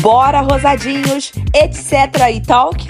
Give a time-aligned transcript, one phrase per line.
[0.00, 2.30] Bora, rosadinhos, etc.
[2.32, 2.86] e talk?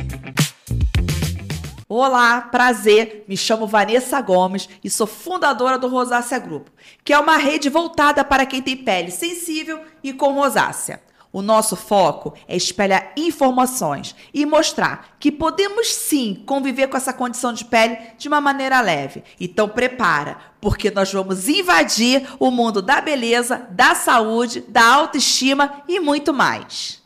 [1.89, 3.25] Olá, prazer.
[3.27, 6.71] Me chamo Vanessa Gomes e sou fundadora do Rosácea Grupo,
[7.03, 11.01] que é uma rede voltada para quem tem pele sensível e com rosácea.
[11.33, 17.53] O nosso foco é espalhar informações e mostrar que podemos sim conviver com essa condição
[17.53, 19.23] de pele de uma maneira leve.
[19.39, 26.01] Então prepara, porque nós vamos invadir o mundo da beleza, da saúde, da autoestima e
[26.01, 27.03] muito mais.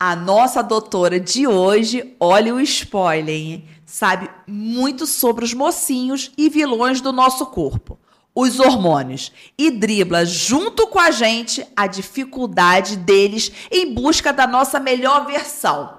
[0.00, 3.68] A nossa doutora de hoje, olha o spoiler, hein?
[3.84, 7.98] sabe muito sobre os mocinhos e vilões do nosso corpo
[8.40, 14.78] os hormônios e dribla junto com a gente a dificuldade deles em busca da nossa
[14.78, 15.98] melhor versão.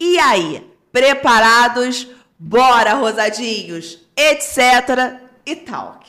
[0.00, 2.08] E aí, preparados?
[2.36, 5.20] Bora, rosadinhos, etc.
[5.46, 6.00] e tal.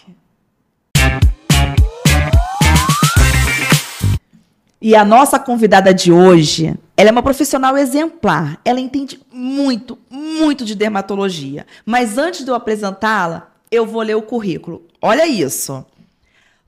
[4.82, 8.60] E a nossa convidada de hoje, ela é uma profissional exemplar.
[8.66, 11.68] Ela entende muito, muito de dermatologia.
[11.86, 14.86] Mas antes de eu apresentá-la, eu vou ler o currículo.
[15.02, 15.86] Olha isso.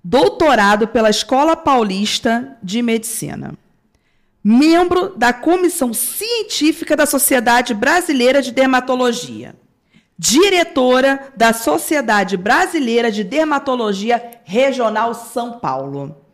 [0.03, 3.53] Doutorado pela Escola Paulista de Medicina.
[4.43, 9.55] Membro da Comissão Científica da Sociedade Brasileira de Dermatologia.
[10.17, 16.24] Diretora da Sociedade Brasileira de Dermatologia Regional São Paulo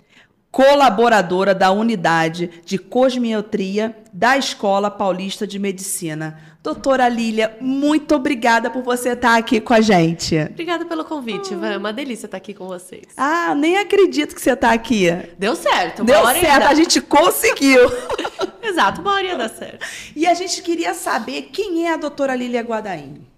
[0.52, 6.38] colaboradora da unidade de cosmiotria da Escola Paulista de Medicina.
[6.62, 10.38] Doutora Lília, muito obrigada por você estar aqui com a gente.
[10.38, 11.72] Obrigada pelo convite, Ivan.
[11.72, 13.06] É uma delícia estar aqui com vocês.
[13.18, 15.08] Ah, nem acredito que você está aqui.
[15.40, 16.04] Deu certo.
[16.04, 17.90] Deu certo, a gente conseguiu.
[18.62, 19.88] Exato, uma hora ia dar certo.
[20.16, 23.31] E a gente queria saber quem é a doutora Lília Guadaini.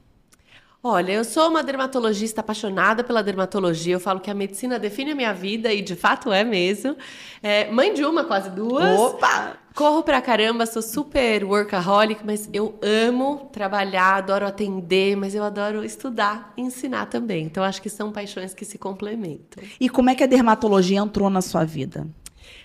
[0.85, 3.95] Olha, eu sou uma dermatologista apaixonada pela dermatologia.
[3.95, 6.97] Eu falo que a medicina define a minha vida e de fato é mesmo.
[7.41, 8.99] É, mãe de uma, quase duas.
[8.99, 9.55] Opa!
[9.73, 15.85] Corro pra caramba, sou super workaholic, mas eu amo trabalhar, adoro atender, mas eu adoro
[15.85, 17.45] estudar e ensinar também.
[17.45, 19.63] Então acho que são paixões que se complementam.
[19.79, 22.05] E como é que a dermatologia entrou na sua vida?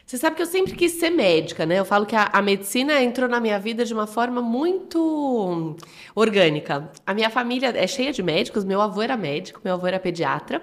[0.08, 1.78] Você sabe que eu sempre quis ser médica, né?
[1.78, 5.76] Eu falo que a, a, medicina entrou na minha vida de uma forma muito
[6.14, 6.90] orgânica.
[7.06, 10.62] A minha família é cheia de médicos, meu avô era médico, meu avô era pediatra.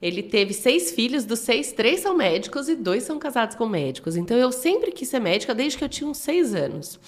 [0.00, 4.16] Ele teve seis filhos, dos seis, três são médicos e dois são casados com médicos.
[4.16, 6.98] Então eu sempre quis ser médica desde que eu tinha uns seis anos.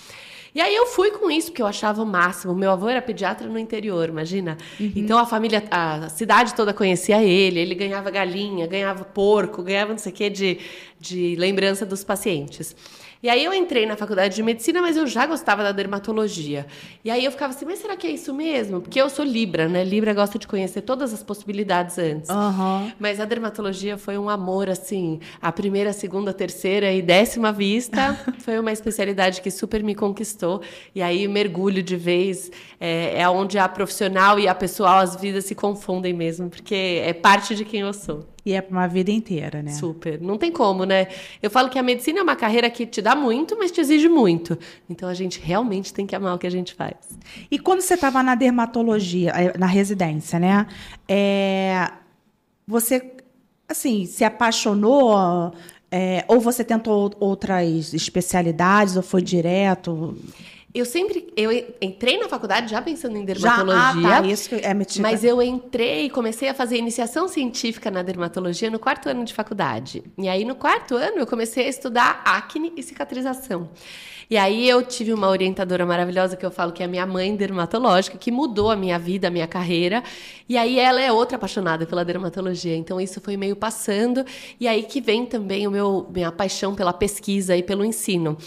[0.54, 2.54] E aí eu fui com isso, porque eu achava o máximo.
[2.54, 4.58] Meu avô era pediatra no interior, imagina.
[4.78, 4.92] Uhum.
[4.96, 9.98] Então a família, a cidade toda conhecia ele, ele ganhava galinha, ganhava porco, ganhava não
[9.98, 10.58] sei o quê de,
[10.98, 12.74] de lembrança dos pacientes.
[13.22, 16.66] E aí eu entrei na faculdade de medicina, mas eu já gostava da dermatologia.
[17.04, 18.80] E aí eu ficava assim, mas será que é isso mesmo?
[18.80, 19.84] Porque eu sou Libra, né?
[19.84, 22.30] Libra gosta de conhecer todas as possibilidades antes.
[22.30, 22.90] Uhum.
[22.98, 28.18] Mas a dermatologia foi um amor, assim, a primeira, segunda, terceira e décima vista.
[28.40, 30.62] foi uma especialidade que super me conquistou.
[30.94, 32.50] E aí mergulho de vez
[32.80, 37.12] é, é onde a profissional e a pessoal, as vidas se confundem mesmo, porque é
[37.12, 38.26] parte de quem eu sou.
[38.44, 39.72] E é para uma vida inteira, né?
[39.72, 40.20] Super.
[40.20, 41.08] Não tem como, né?
[41.42, 44.08] Eu falo que a medicina é uma carreira que te dá muito, mas te exige
[44.08, 44.58] muito.
[44.88, 46.94] Então a gente realmente tem que amar o que a gente faz.
[47.50, 50.66] E quando você estava na dermatologia, eh, na residência, né?
[51.08, 51.90] É,
[52.66, 53.12] você,
[53.68, 55.52] assim, se apaixonou?
[55.92, 60.16] É, ou você tentou outras especialidades, ou foi direto?
[60.72, 61.50] Eu sempre eu
[61.80, 64.02] entrei na faculdade já pensando em dermatologia.
[64.02, 65.08] Já, ah, tá, isso é metida.
[65.08, 69.34] Mas eu entrei e comecei a fazer iniciação científica na dermatologia no quarto ano de
[69.34, 70.04] faculdade.
[70.16, 73.68] E aí no quarto ano eu comecei a estudar acne e cicatrização.
[74.30, 77.34] E aí eu tive uma orientadora maravilhosa que eu falo que é a minha mãe
[77.34, 80.04] dermatológica, que mudou a minha vida, a minha carreira.
[80.48, 82.76] E aí ela é outra apaixonada pela dermatologia.
[82.76, 84.24] Então isso foi meio passando.
[84.60, 88.38] E aí que vem também o meu minha paixão pela pesquisa e pelo ensino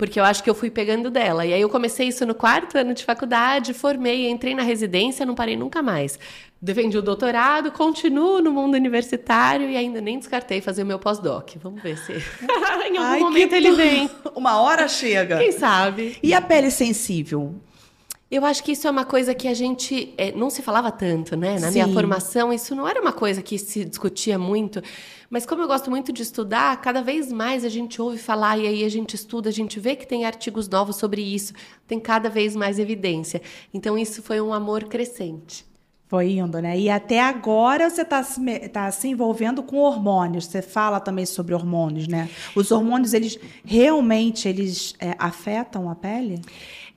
[0.00, 1.44] porque eu acho que eu fui pegando dela.
[1.44, 5.34] E aí eu comecei isso no quarto ano de faculdade, formei, entrei na residência, não
[5.34, 6.18] parei nunca mais.
[6.60, 11.50] Defendi o doutorado, continuo no mundo universitário e ainda nem descartei fazer o meu pós-doc.
[11.62, 12.12] Vamos ver se
[12.88, 14.10] em algum Ai, momento ele vem.
[14.34, 15.36] Uma hora chega.
[15.36, 16.16] Quem sabe?
[16.22, 17.56] E a pele sensível?
[18.30, 21.36] Eu acho que isso é uma coisa que a gente é, não se falava tanto,
[21.36, 21.58] né?
[21.58, 21.82] Na Sim.
[21.82, 24.80] minha formação, isso não era uma coisa que se discutia muito.
[25.28, 28.68] Mas como eu gosto muito de estudar, cada vez mais a gente ouve falar e
[28.68, 31.52] aí a gente estuda, a gente vê que tem artigos novos sobre isso,
[31.88, 33.42] tem cada vez mais evidência.
[33.74, 35.68] Então isso foi um amor crescente.
[36.06, 36.76] Foi indo, né?
[36.76, 40.46] E até agora você está se, tá se envolvendo com hormônios.
[40.46, 42.28] Você fala também sobre hormônios, né?
[42.54, 46.40] Os hormônios, eles realmente eles é, afetam a pele?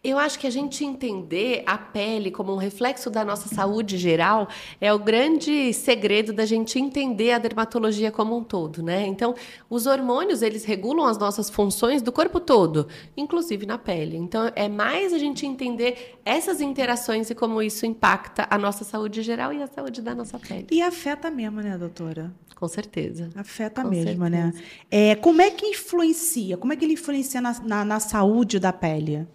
[0.04, 4.50] Eu acho que a gente entender a pele como um reflexo da nossa saúde geral
[4.82, 9.08] é o grande segredo da gente entender a dermatologia como um todo, né?
[9.08, 9.34] Então,
[9.70, 12.86] os hormônios, eles regulam as nossas funções do corpo todo,
[13.16, 14.18] inclusive na pele.
[14.18, 19.22] Então, é mais a gente entender essas interações e como isso impacta a nossa saúde
[19.22, 20.68] geral e a saúde da nossa pele.
[20.70, 22.30] E afeta mesmo, né, doutora?
[22.58, 23.30] Com certeza.
[23.36, 24.30] Afeta Com mesmo, certeza.
[24.30, 24.54] né?
[24.92, 26.58] É, como é que influencia?
[26.58, 29.26] Como é que ele influencia na, na, na saúde da pele?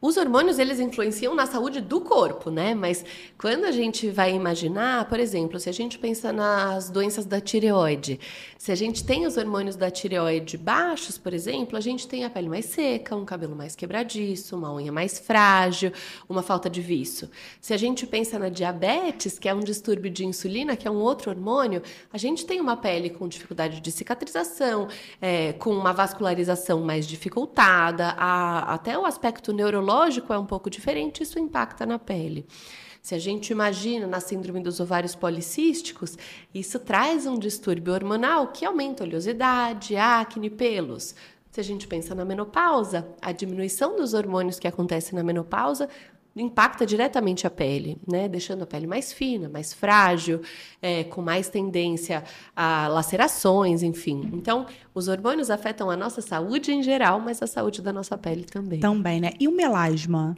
[0.00, 2.74] Os hormônios, eles influenciam na saúde do corpo, né?
[2.74, 3.04] Mas
[3.38, 8.20] quando a gente vai imaginar, por exemplo, se a gente pensa nas doenças da tireoide,
[8.58, 12.30] se a gente tem os hormônios da tireoide baixos, por exemplo, a gente tem a
[12.30, 15.90] pele mais seca, um cabelo mais quebradiço, uma unha mais frágil,
[16.28, 17.30] uma falta de viço.
[17.60, 21.00] Se a gente pensa na diabetes, que é um distúrbio de insulina, que é um
[21.00, 21.80] outro hormônio,
[22.12, 24.88] a gente tem uma pele com dificuldade de cicatrização,
[25.22, 29.85] é, com uma vascularização mais dificultada, a- até o aspecto neurológico
[30.34, 32.46] é um pouco diferente, isso impacta na pele.
[33.02, 36.18] Se a gente imagina na síndrome dos ovários policísticos,
[36.52, 41.14] isso traz um distúrbio hormonal que aumenta a oleosidade, acne, pelos.
[41.52, 45.88] Se a gente pensa na menopausa, a diminuição dos hormônios que acontece na menopausa
[46.42, 48.28] impacta diretamente a pele, né?
[48.28, 50.40] Deixando a pele mais fina, mais frágil,
[50.82, 52.22] é, com mais tendência
[52.54, 54.30] a lacerações, enfim.
[54.32, 58.44] Então, os hormônios afetam a nossa saúde em geral, mas a saúde da nossa pele
[58.44, 58.80] também.
[58.80, 59.32] Também, né?
[59.40, 60.36] E o melasma?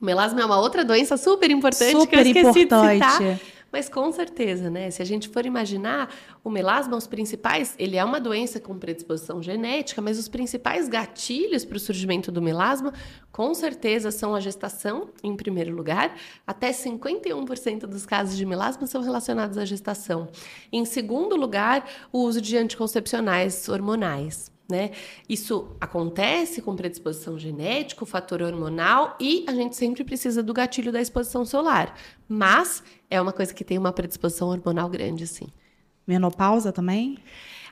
[0.00, 3.40] O melasma é uma outra doença super importante que eu Super esqueci de citar.
[3.72, 4.90] Mas com certeza, né?
[4.90, 6.12] Se a gente for imaginar,
[6.42, 11.64] o melasma, os principais, ele é uma doença com predisposição genética, mas os principais gatilhos
[11.64, 12.92] para o surgimento do melasma,
[13.30, 16.16] com certeza, são a gestação, em primeiro lugar.
[16.46, 20.28] Até 51% dos casos de melasma são relacionados à gestação.
[20.72, 24.50] Em segundo lugar, o uso de anticoncepcionais hormonais.
[24.70, 24.92] Né?
[25.28, 30.92] Isso acontece com predisposição genética, o fator hormonal e a gente sempre precisa do gatilho
[30.92, 31.96] da exposição solar.
[32.28, 35.48] Mas é uma coisa que tem uma predisposição hormonal grande, sim.
[36.06, 37.18] Menopausa também?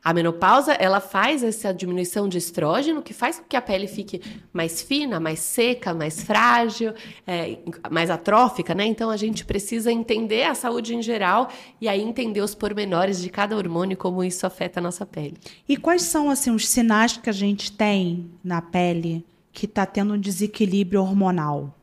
[0.03, 4.21] A menopausa, ela faz essa diminuição de estrógeno, que faz com que a pele fique
[4.53, 6.95] mais fina, mais seca, mais frágil,
[7.27, 7.59] é,
[7.91, 8.87] mais atrófica, né?
[8.87, 11.49] Então, a gente precisa entender a saúde em geral
[11.81, 15.37] e aí entender os pormenores de cada hormônio e como isso afeta a nossa pele.
[15.69, 20.15] E quais são, assim, os sinais que a gente tem na pele que está tendo
[20.15, 21.78] um desequilíbrio hormonal?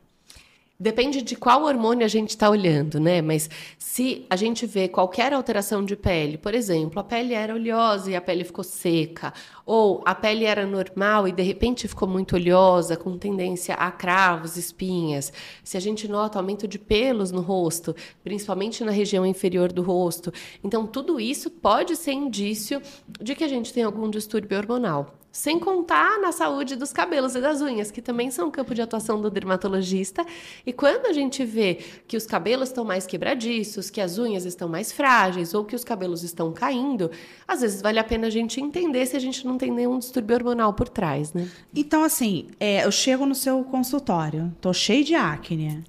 [0.78, 3.22] Depende de qual hormônio a gente está olhando, né?
[3.22, 8.10] Mas se a gente vê qualquer alteração de pele, por exemplo, a pele era oleosa
[8.10, 9.32] e a pele ficou seca,
[9.64, 14.58] ou a pele era normal e de repente ficou muito oleosa, com tendência a cravos,
[14.58, 15.32] espinhas,
[15.64, 20.30] se a gente nota aumento de pelos no rosto, principalmente na região inferior do rosto,
[20.62, 22.82] então tudo isso pode ser indício
[23.18, 25.14] de que a gente tem algum distúrbio hormonal.
[25.36, 29.20] Sem contar na saúde dos cabelos e das unhas, que também são campo de atuação
[29.20, 30.24] do dermatologista.
[30.64, 31.78] E quando a gente vê
[32.08, 35.84] que os cabelos estão mais quebradiços, que as unhas estão mais frágeis ou que os
[35.84, 37.10] cabelos estão caindo,
[37.46, 40.36] às vezes vale a pena a gente entender se a gente não tem nenhum distúrbio
[40.36, 41.46] hormonal por trás, né?
[41.74, 45.84] Então, assim, é, eu chego no seu consultório, tô cheio de acne,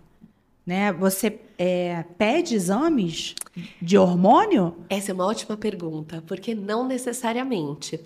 [0.66, 0.92] né?
[0.92, 3.34] Você é, pede exames
[3.82, 4.76] de hormônio?
[4.90, 7.98] Essa é uma ótima pergunta, porque não necessariamente.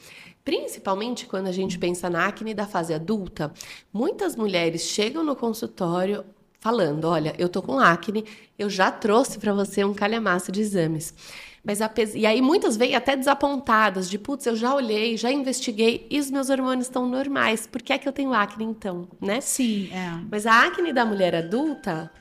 [0.44, 3.54] Principalmente quando a gente pensa na acne da fase adulta,
[3.94, 6.26] muitas mulheres chegam no consultório
[6.60, 8.26] falando: Olha, eu tô com acne,
[8.58, 11.14] eu já trouxe para você um calhamaço de exames.
[11.64, 16.08] Mas apes- e aí muitas vêm até desapontadas, de putz, eu já olhei, já investiguei
[16.10, 17.68] e os meus hormônios estão normais.
[17.68, 19.40] Por que é que eu tenho acne então, né?
[19.42, 20.10] Sim, é.
[20.32, 22.12] Mas a acne da mulher adulta,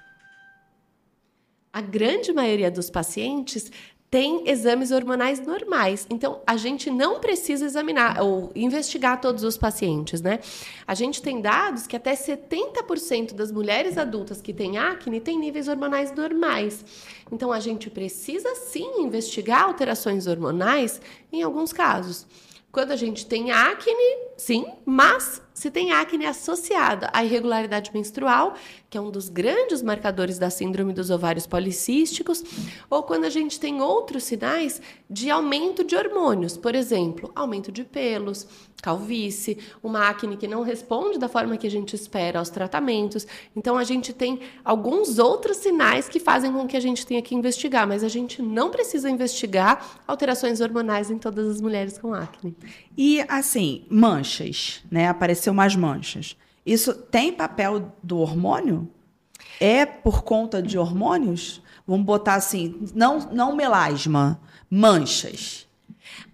[1.73, 3.71] a grande maioria dos pacientes
[4.11, 6.05] tem exames hormonais normais.
[6.11, 10.40] Então, a gente não precisa examinar ou investigar todos os pacientes, né?
[10.85, 15.69] A gente tem dados que até 70% das mulheres adultas que têm acne têm níveis
[15.69, 16.85] hormonais normais.
[17.31, 21.00] Então, a gente precisa sim investigar alterações hormonais
[21.33, 22.26] em alguns casos.
[22.73, 28.54] Quando a gente tem acne, sim, mas se tem acne associada à irregularidade menstrual,
[28.88, 32.42] que é um dos grandes marcadores da síndrome dos ovários policísticos,
[32.88, 37.85] ou quando a gente tem outros sinais de aumento de hormônios, por exemplo, aumento de
[37.85, 38.49] pelos,
[38.80, 43.26] calvície, uma acne que não responde da forma que a gente espera aos tratamentos.
[43.54, 47.35] Então a gente tem alguns outros sinais que fazem com que a gente tenha que
[47.35, 52.56] investigar, mas a gente não precisa investigar alterações hormonais em todas as mulheres com acne.
[52.97, 53.85] E, assim,
[54.30, 55.08] manchas, né?
[55.08, 56.37] Apareceu mais manchas.
[56.64, 58.88] Isso tem papel do hormônio?
[59.58, 61.62] É por conta de hormônios?
[61.87, 65.66] Vamos botar assim, não, não melasma, manchas.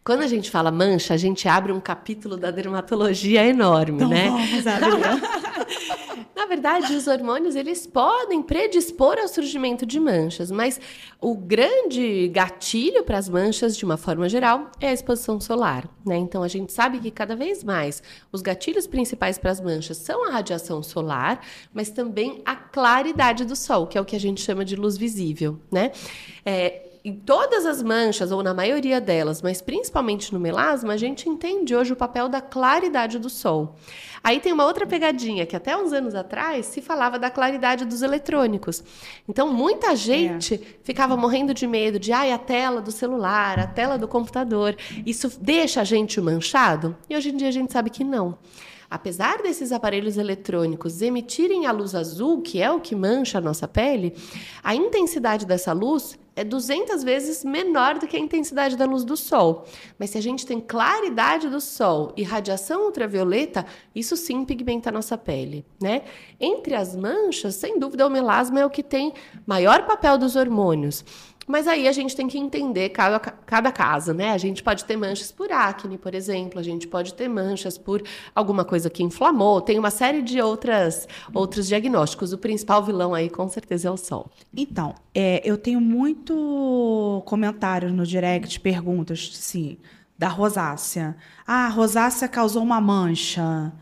[0.05, 4.29] Quando a gente fala mancha, a gente abre um capítulo da dermatologia enorme, Então né?
[4.29, 5.96] vamos abrir.
[6.37, 10.79] Na verdade, os hormônios eles podem predispor ao surgimento de manchas, mas
[11.19, 15.89] o grande gatilho para as manchas, de uma forma geral, é a exposição solar.
[16.05, 16.19] Né?
[16.19, 20.29] Então, a gente sabe que cada vez mais os gatilhos principais para as manchas são
[20.29, 21.41] a radiação solar,
[21.73, 24.99] mas também a claridade do sol, que é o que a gente chama de luz
[24.99, 25.59] visível.
[25.73, 25.91] Né?
[26.45, 31.29] É, em todas as manchas, ou na maioria delas, mas principalmente no melasma, a gente
[31.29, 33.77] entende hoje o papel da claridade do sol.
[34.25, 38.03] Aí tem uma outra pegadinha, que até uns anos atrás se falava da claridade dos
[38.03, 38.83] eletrônicos.
[39.29, 40.61] Então, muita gente é.
[40.83, 45.31] ficava morrendo de medo de, ai, a tela do celular, a tela do computador, isso
[45.41, 46.97] deixa a gente manchado?
[47.09, 48.37] E hoje em dia a gente sabe que não.
[48.91, 53.69] Apesar desses aparelhos eletrônicos emitirem a luz azul, que é o que mancha a nossa
[53.69, 54.13] pele,
[54.61, 59.17] a intensidade dessa luz é 200 vezes menor do que a intensidade da luz do
[59.17, 59.65] sol.
[59.99, 63.65] Mas se a gente tem claridade do sol e radiação ultravioleta,
[63.95, 66.03] isso sim pigmenta a nossa pele, né?
[66.39, 69.15] Entre as manchas, sem dúvida, o melasma é o que tem
[69.47, 71.03] maior papel dos hormônios.
[71.47, 74.33] Mas aí a gente tem que entender cada, cada caso, né?
[74.33, 78.03] A gente pode ter manchas por acne, por exemplo, a gente pode ter manchas por
[78.35, 82.33] alguma coisa que inflamou, tem uma série de outras, outros diagnósticos.
[82.33, 84.29] O principal vilão aí, com certeza, é o sol.
[84.57, 89.79] Então, é, eu tenho muito comentários no direct, perguntas, sim,
[90.19, 91.17] da rosácea.
[91.47, 93.73] Ah, a rosácea causou uma mancha.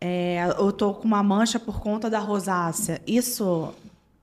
[0.00, 3.00] É, eu tô com uma mancha por conta da rosácea.
[3.06, 3.72] Isso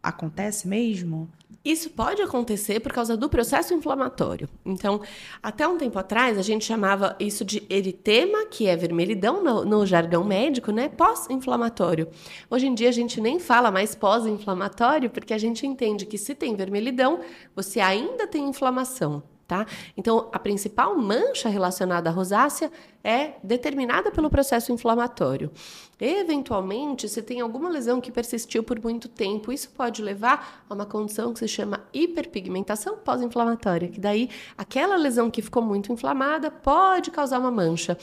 [0.02, 1.30] acontece mesmo?
[1.66, 4.48] Isso pode acontecer por causa do processo inflamatório.
[4.64, 5.02] Então,
[5.42, 9.84] até um tempo atrás, a gente chamava isso de eritema, que é vermelhidão no, no
[9.84, 10.88] jargão médico, né?
[10.88, 12.08] Pós-inflamatório.
[12.52, 16.36] Hoje em dia, a gente nem fala mais pós-inflamatório, porque a gente entende que se
[16.36, 17.20] tem vermelhidão,
[17.56, 19.24] você ainda tem inflamação.
[19.48, 19.68] Tá?
[19.96, 22.72] Então, a principal mancha relacionada à rosácea
[23.04, 25.52] é determinada pelo processo inflamatório.
[26.00, 30.86] Eventualmente, se tem alguma lesão que persistiu por muito tempo, isso pode levar a uma
[30.86, 37.12] condição que se chama hiperpigmentação pós-inflamatória, que daí aquela lesão que ficou muito inflamada pode
[37.12, 37.98] causar uma mancha.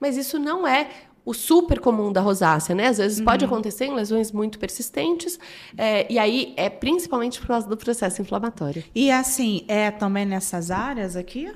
[0.00, 0.88] Mas isso não é
[1.24, 2.86] o super comum da rosácea, né?
[2.86, 3.24] Às vezes uhum.
[3.24, 5.38] pode acontecer em lesões muito persistentes,
[5.76, 8.84] é, e aí é principalmente por causa do processo inflamatório.
[8.94, 11.52] E assim, é também nessas áreas aqui?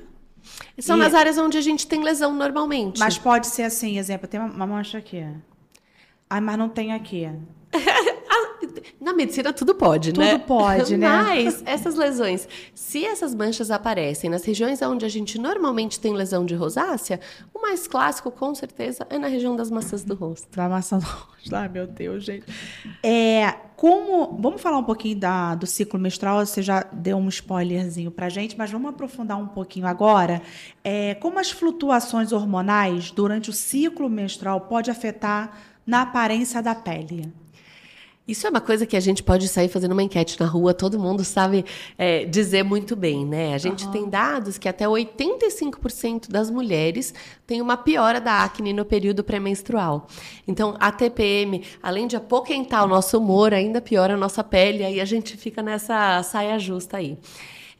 [0.77, 0.99] São e...
[0.99, 2.99] nas áreas onde a gente tem lesão normalmente.
[2.99, 5.25] Mas pode ser assim, exemplo, tem uma mancha aqui.
[6.31, 7.29] Ai, mas não tem aqui.
[9.01, 10.33] Na medicina tudo pode, tudo né?
[10.33, 11.07] Tudo pode, né?
[11.07, 16.45] Mas essas lesões, se essas manchas aparecem nas regiões onde a gente normalmente tem lesão
[16.45, 17.19] de rosácea,
[17.53, 20.47] o mais clássico, com certeza, é na região das maçãs do rosto.
[20.55, 21.53] Da maçã do rosto.
[21.53, 22.45] Ai, meu Deus, gente.
[23.03, 28.11] É, como, vamos falar um pouquinho da, do ciclo menstrual, você já deu um spoilerzinho
[28.11, 30.41] pra gente, mas vamos aprofundar um pouquinho agora.
[30.83, 37.31] É, como as flutuações hormonais durante o ciclo menstrual pode afetar na aparência da pele?
[38.27, 40.99] Isso é uma coisa que a gente pode sair fazendo uma enquete na rua, todo
[40.99, 41.65] mundo sabe
[41.97, 43.53] é, dizer muito bem, né?
[43.53, 43.91] A gente uhum.
[43.91, 47.13] tem dados que até 85% das mulheres
[47.47, 50.07] têm uma piora da acne no período pré-menstrual.
[50.47, 55.01] Então, a TPM, além de apoquentar o nosso humor, ainda piora a nossa pele, aí
[55.01, 57.17] a gente fica nessa saia justa aí.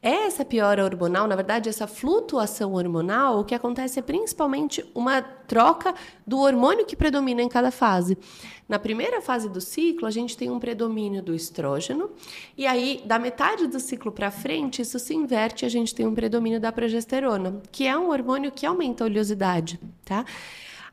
[0.03, 5.93] Essa piora hormonal, na verdade, essa flutuação hormonal, o que acontece é principalmente uma troca
[6.25, 8.17] do hormônio que predomina em cada fase.
[8.67, 12.09] Na primeira fase do ciclo, a gente tem um predomínio do estrógeno,
[12.57, 16.07] e aí, da metade do ciclo para frente, isso se inverte e a gente tem
[16.07, 20.25] um predomínio da progesterona, que é um hormônio que aumenta a oleosidade, tá?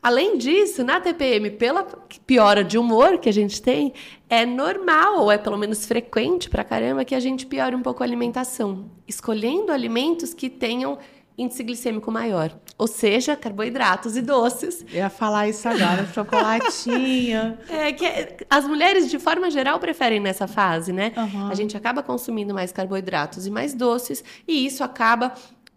[0.02, 1.84] Além disso, na TPM, pela
[2.26, 3.92] piora de humor que a gente tem,
[4.28, 8.02] é normal, ou é pelo menos frequente pra caramba, que a gente piore um pouco
[8.02, 10.98] a alimentação, escolhendo alimentos que tenham
[11.38, 14.84] índice glicêmico maior, ou seja, carboidratos e doces.
[14.90, 17.56] Eu ia falar isso agora, chocolatinho.
[17.68, 18.06] É que
[18.50, 21.12] as mulheres, de forma geral, preferem nessa fase, né?
[21.16, 21.48] Uhum.
[21.48, 25.32] A gente acaba consumindo mais carboidratos e mais doces, e isso acaba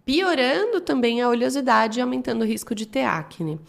[0.05, 3.60] piorando também a oleosidade e aumentando o risco de ter acne.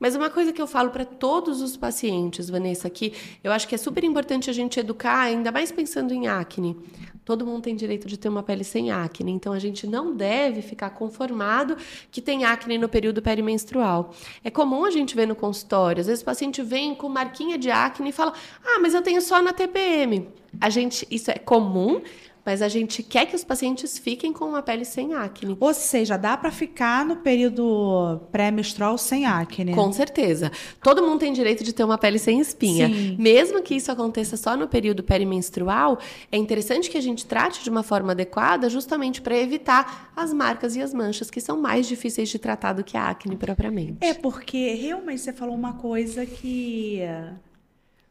[0.00, 3.12] Mas uma coisa que eu falo para todos os pacientes, Vanessa, que
[3.44, 6.76] eu acho que é super importante a gente educar, ainda mais pensando em acne.
[7.24, 10.60] Todo mundo tem direito de ter uma pele sem acne, então a gente não deve
[10.60, 11.76] ficar conformado
[12.10, 14.12] que tem acne no período perimenstrual.
[14.42, 17.70] É comum a gente ver no consultório, às vezes o paciente vem com marquinha de
[17.70, 18.32] acne e fala:
[18.64, 20.28] "Ah, mas eu tenho só na TPM".
[20.60, 22.02] A gente, isso é comum,
[22.44, 25.56] mas a gente quer que os pacientes fiquem com uma pele sem acne.
[25.58, 29.74] Ou seja, dá para ficar no período pré-menstrual sem acne.
[29.74, 30.50] Com certeza.
[30.82, 32.88] Todo mundo tem direito de ter uma pele sem espinha.
[32.88, 33.16] Sim.
[33.18, 35.98] Mesmo que isso aconteça só no período perimenstrual,
[36.30, 40.76] é interessante que a gente trate de uma forma adequada, justamente para evitar as marcas
[40.76, 43.98] e as manchas que são mais difíceis de tratar do que a acne propriamente.
[44.00, 47.00] É porque realmente você falou uma coisa que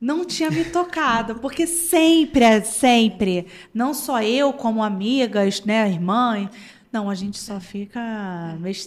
[0.02, 6.50] Não tinha me tocado, porque sempre, é sempre, não só eu como amigas, né, irmãs,
[6.92, 8.02] não, a gente só fica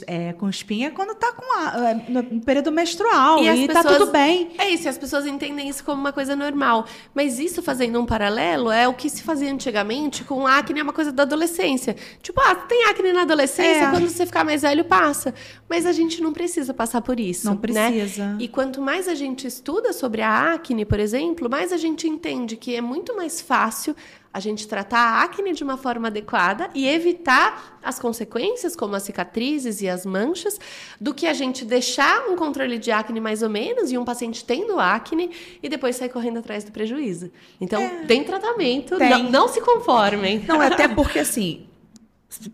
[0.06, 4.08] é, com espinha quando tá com a, é, no período menstrual e, e tá tudo
[4.12, 4.50] bem.
[4.58, 6.87] É isso, as pessoas entendem isso como uma coisa normal.
[7.14, 10.92] Mas isso, fazendo um paralelo, é o que se fazia antigamente com acne, é uma
[10.92, 11.96] coisa da adolescência.
[12.23, 13.90] Tipo, ah, tem acne na adolescência, é.
[13.90, 15.32] quando você ficar mais velho, passa.
[15.66, 17.46] Mas a gente não precisa passar por isso.
[17.46, 17.61] Não né?
[17.61, 18.34] precisa.
[18.34, 18.37] Né?
[18.40, 22.54] E quanto mais a gente estuda sobre a acne, por exemplo, mais a gente entende
[22.56, 23.96] que é muito mais fácil
[24.35, 29.05] a gente tratar a acne de uma forma adequada e evitar as consequências, como as
[29.05, 30.59] cicatrizes e as manchas,
[31.00, 34.45] do que a gente deixar um controle de acne mais ou menos e um paciente
[34.45, 35.31] tendo acne
[35.62, 37.31] e depois sair correndo atrás do prejuízo.
[37.61, 39.09] Então, é, tem tratamento, tem.
[39.09, 40.41] Não, não se conformem.
[40.49, 41.69] Não, até porque assim,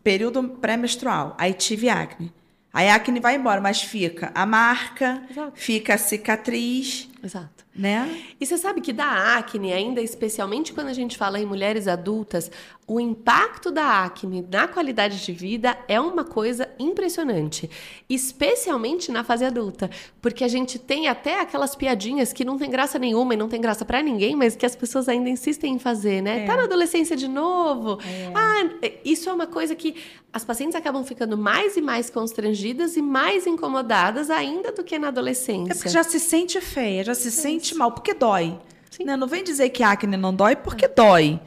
[0.03, 2.31] período pré-menstrual, aí tive acne.
[2.75, 5.53] Aí a acne vai embora, mas fica a marca, Exato.
[5.55, 7.09] fica a cicatriz.
[7.23, 8.23] Exato né?
[8.41, 12.51] E você sabe que da acne, ainda especialmente quando a gente fala em mulheres adultas,
[12.87, 17.71] o impacto da acne na qualidade de vida é uma coisa impressionante,
[18.09, 19.89] especialmente na fase adulta,
[20.21, 23.61] porque a gente tem até aquelas piadinhas que não tem graça nenhuma e não tem
[23.61, 26.43] graça para ninguém, mas que as pessoas ainda insistem em fazer, né?
[26.43, 26.47] É.
[26.47, 27.99] Tá na adolescência de novo.
[28.03, 28.33] É.
[28.35, 29.95] Ah, isso é uma coisa que
[30.33, 35.09] as pacientes acabam ficando mais e mais constrangidas e mais incomodadas ainda do que na
[35.09, 35.73] adolescência.
[35.73, 38.59] É porque já se sente feia, já se é sente mal, porque dói.
[39.05, 39.17] Né?
[39.17, 40.89] Não vem dizer que a acne não dói, porque é.
[40.89, 41.41] dói.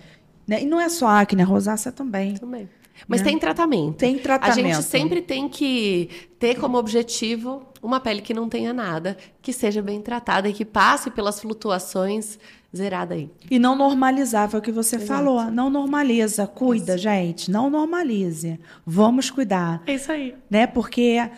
[0.47, 0.63] Né?
[0.63, 2.35] E não é só acne, a rosácea também.
[2.35, 2.69] Também.
[3.07, 3.29] Mas né?
[3.29, 3.97] tem tratamento.
[3.97, 4.59] Tem tratamento.
[4.59, 9.51] A gente sempre tem que ter como objetivo uma pele que não tenha nada, que
[9.51, 12.39] seja bem tratada e que passe pelas flutuações
[12.75, 13.29] zerada aí.
[13.51, 15.07] E não normalizar, foi o que você Exato.
[15.07, 15.51] falou.
[15.51, 17.03] Não normaliza, cuida, isso.
[17.03, 17.51] gente.
[17.51, 18.59] Não normalize.
[18.85, 19.83] Vamos cuidar.
[19.85, 20.35] É isso aí.
[20.49, 20.65] Né?
[20.65, 21.29] Porque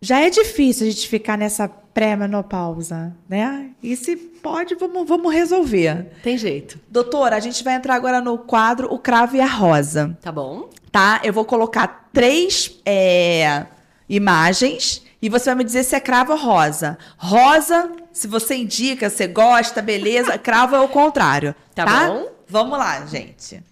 [0.00, 3.70] já é difícil a gente ficar nessa pré-menopausa, né?
[3.82, 6.10] E se pode, vamos, vamos resolver.
[6.22, 6.78] Tem jeito.
[6.88, 10.16] Doutora, a gente vai entrar agora no quadro O Cravo e a Rosa.
[10.22, 10.70] Tá bom.
[10.90, 11.20] Tá?
[11.22, 13.66] Eu vou colocar três é,
[14.08, 16.96] imagens e você vai me dizer se é cravo ou rosa.
[17.18, 20.36] Rosa, se você indica, você gosta, beleza.
[20.38, 21.54] cravo é o contrário.
[21.74, 22.28] Tá, tá bom?
[22.48, 23.62] Vamos lá, gente.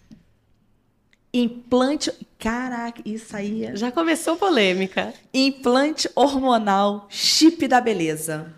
[1.32, 2.12] Implante.
[2.38, 3.64] Caraca, isso aí.
[3.64, 5.12] É Já começou polêmica.
[5.32, 8.54] Implante hormonal, chip da beleza.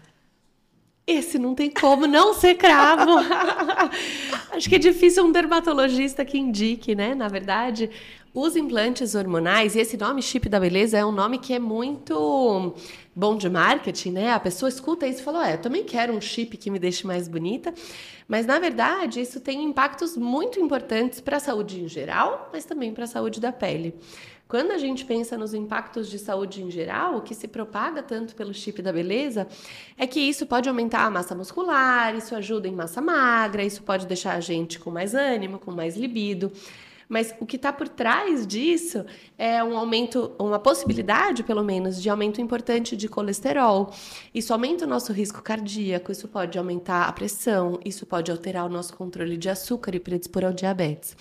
[1.07, 3.11] Esse não tem como não ser cravo.
[4.53, 7.17] Acho que é difícil um dermatologista que indique, né?
[7.17, 7.91] Na verdade,
[8.33, 12.75] os implantes hormonais, e esse nome chip da beleza é um nome que é muito
[13.15, 14.33] bom de marketing, né?
[14.33, 17.07] A pessoa escuta isso e fala: é, eu também quero um chip que me deixe
[17.07, 17.73] mais bonita.
[18.29, 22.95] Mas, na verdade, isso tem impactos muito importantes para a saúde em geral, mas também
[22.95, 23.95] para a saúde da pele.
[24.47, 28.35] Quando a gente pensa nos impactos de saúde em geral, o que se propaga tanto
[28.35, 29.47] pelo chip da beleza
[29.97, 34.07] é que isso pode aumentar a massa muscular, isso ajuda em massa magra, isso pode
[34.07, 36.51] deixar a gente com mais ânimo, com mais libido.
[37.11, 39.05] Mas o que está por trás disso
[39.37, 43.93] é um aumento, uma possibilidade, pelo menos, de aumento importante de colesterol.
[44.33, 48.69] Isso aumenta o nosso risco cardíaco, isso pode aumentar a pressão, isso pode alterar o
[48.69, 51.17] nosso controle de açúcar e predispor ao diabetes.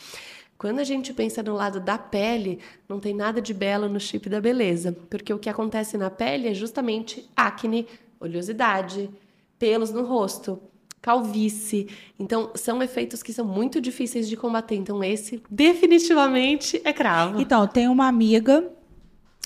[0.60, 4.30] Quando a gente pensa no lado da pele, não tem nada de belo no chip
[4.30, 7.88] da beleza, porque o que acontece na pele é justamente acne,
[8.20, 9.10] oleosidade,
[9.58, 10.62] pelos no rosto
[11.02, 11.88] calvície.
[12.20, 14.76] Então, são efeitos que são muito difíceis de combater.
[14.76, 17.42] Então, esse definitivamente é cravo.
[17.42, 18.70] Então, tem uma amiga.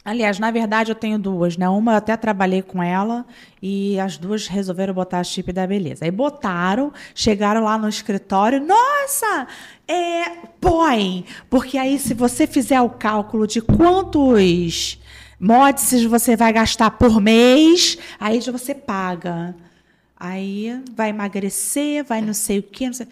[0.06, 1.70] Aliás, na verdade, eu tenho duas, né?
[1.70, 3.26] Uma eu até trabalhei com ela
[3.62, 6.04] e as duas resolveram botar chip da beleza.
[6.04, 9.48] Aí botaram, chegaram lá no escritório, nossa,
[9.88, 15.00] é, põe, porque aí se você fizer o cálculo de quantos
[15.40, 19.56] mods você vai gastar por mês, aí você paga.
[20.24, 22.94] Aí vai emagrecer, vai não sei o quê.
[22.94, 23.06] Sei...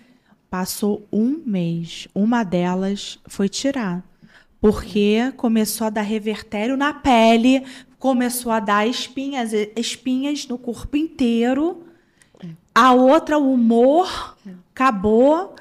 [0.50, 2.08] Passou um mês.
[2.16, 4.02] Uma delas foi tirar.
[4.62, 7.66] Porque começou a dar revertério na pele,
[8.00, 11.84] começou a dar espinhas, espinhas no corpo inteiro.
[12.74, 14.38] A outra, o humor,
[14.74, 15.56] acabou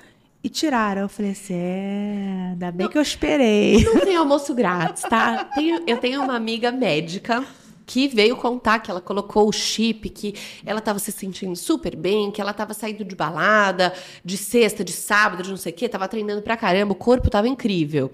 [0.44, 1.02] e tiraram.
[1.02, 3.82] Eu falei assim: é, ainda bem não, que eu esperei.
[3.82, 5.46] Não tem almoço grátis, tá?
[5.52, 7.44] Tenho, eu tenho uma amiga médica
[7.90, 10.32] que veio contar que ela colocou o chip, que
[10.64, 13.92] ela estava se sentindo super bem, que ela estava saindo de balada,
[14.24, 17.26] de sexta, de sábado, de não sei o quê, estava treinando pra caramba, o corpo
[17.26, 18.08] estava incrível.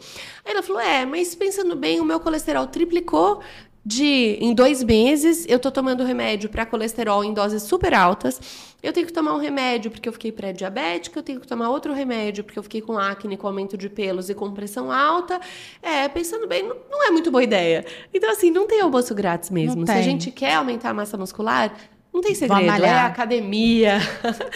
[0.47, 3.43] Aí ela falou: é, mas pensando bem, o meu colesterol triplicou
[3.87, 8.41] de em dois meses eu tô tomando remédio para colesterol em doses super altas.
[8.83, 11.93] Eu tenho que tomar um remédio porque eu fiquei pré-diabética, eu tenho que tomar outro
[11.93, 15.41] remédio porque eu fiquei com acne, com aumento de pelos e com pressão alta.
[15.81, 17.87] É, pensando bem, não, não é muito boa ideia.
[18.13, 19.87] Então, assim, não tem almoço grátis mesmo.
[19.87, 21.73] Se a gente quer aumentar a massa muscular,
[22.17, 23.05] Não tem segredo, é malhar.
[23.05, 23.99] academia.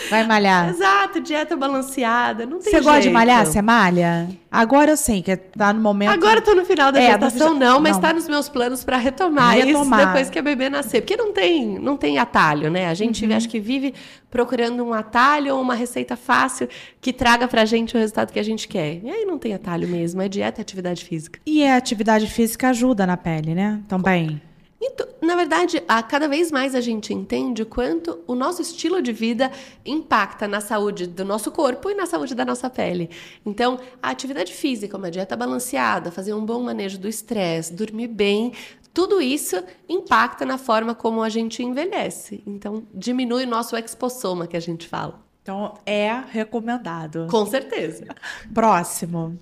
[0.09, 0.71] Vai malhar.
[0.73, 3.45] Exato, dieta balanceada, não tem Você gosta de malhar?
[3.45, 4.31] Você malha?
[4.51, 6.11] Agora eu sei que tá no momento.
[6.11, 8.01] Agora eu tô no final da É, gestação, não, mas não.
[8.01, 10.01] tá nos meus planos para retomar, Retomar.
[10.01, 11.03] isso depois que a bebê nascer.
[11.03, 12.89] Porque não tem, não tem atalho, né?
[12.89, 13.37] A gente Uhum.
[13.37, 13.93] acho que vive
[14.31, 16.67] procurando um atalho ou uma receita fácil
[16.99, 19.01] que traga pra gente o resultado que a gente quer.
[19.05, 21.39] E aí não tem atalho mesmo, é dieta e atividade física.
[21.45, 23.81] E a atividade física ajuda na pele, né?
[23.87, 24.41] Também.
[24.81, 29.03] Então, na verdade, a, cada vez mais a gente entende o quanto o nosso estilo
[29.03, 29.53] de vida
[29.85, 33.11] impacta na saúde do nosso corpo e na saúde da nossa pele.
[33.45, 38.55] Então, a atividade física, uma dieta balanceada, fazer um bom manejo do estresse, dormir bem,
[38.95, 42.43] tudo isso impacta na forma como a gente envelhece.
[42.47, 45.21] Então, diminui o nosso expossoma, que a gente fala.
[45.43, 47.27] Então é recomendado.
[47.31, 48.07] Com certeza.
[48.53, 49.39] Próximo.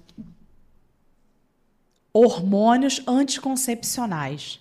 [2.12, 4.60] Hormônios anticoncepcionais.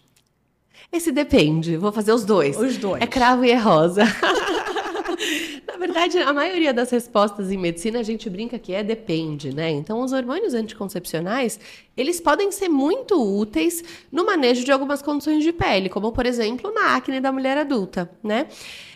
[0.92, 1.78] Esse depende.
[1.78, 2.58] Vou fazer os dois.
[2.58, 3.02] Os dois.
[3.02, 4.04] É cravo e é rosa.
[5.68, 9.70] Na verdade, a maioria das respostas em medicina a gente brinca que é depende, né?
[9.70, 11.60] Então, os hormônios anticoncepcionais,
[11.96, 16.72] eles podem ser muito úteis no manejo de algumas condições de pele, como, por exemplo,
[16.74, 18.48] na acne da mulher adulta, né?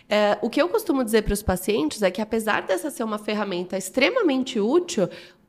[0.08, 3.18] É, o que eu costumo dizer para os pacientes é que, apesar dessa ser uma
[3.18, 5.08] ferramenta extremamente útil,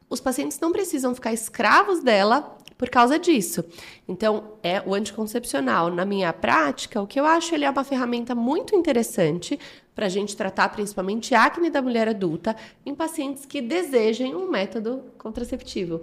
[0.09, 3.63] os pacientes não precisam ficar escravos dela por causa disso.
[4.07, 5.89] Então, é o anticoncepcional.
[5.89, 9.59] Na minha prática, o que eu acho ele é uma ferramenta muito interessante
[9.95, 12.55] para a gente tratar principalmente acne da mulher adulta
[12.85, 16.01] em pacientes que desejem um método contraceptivo.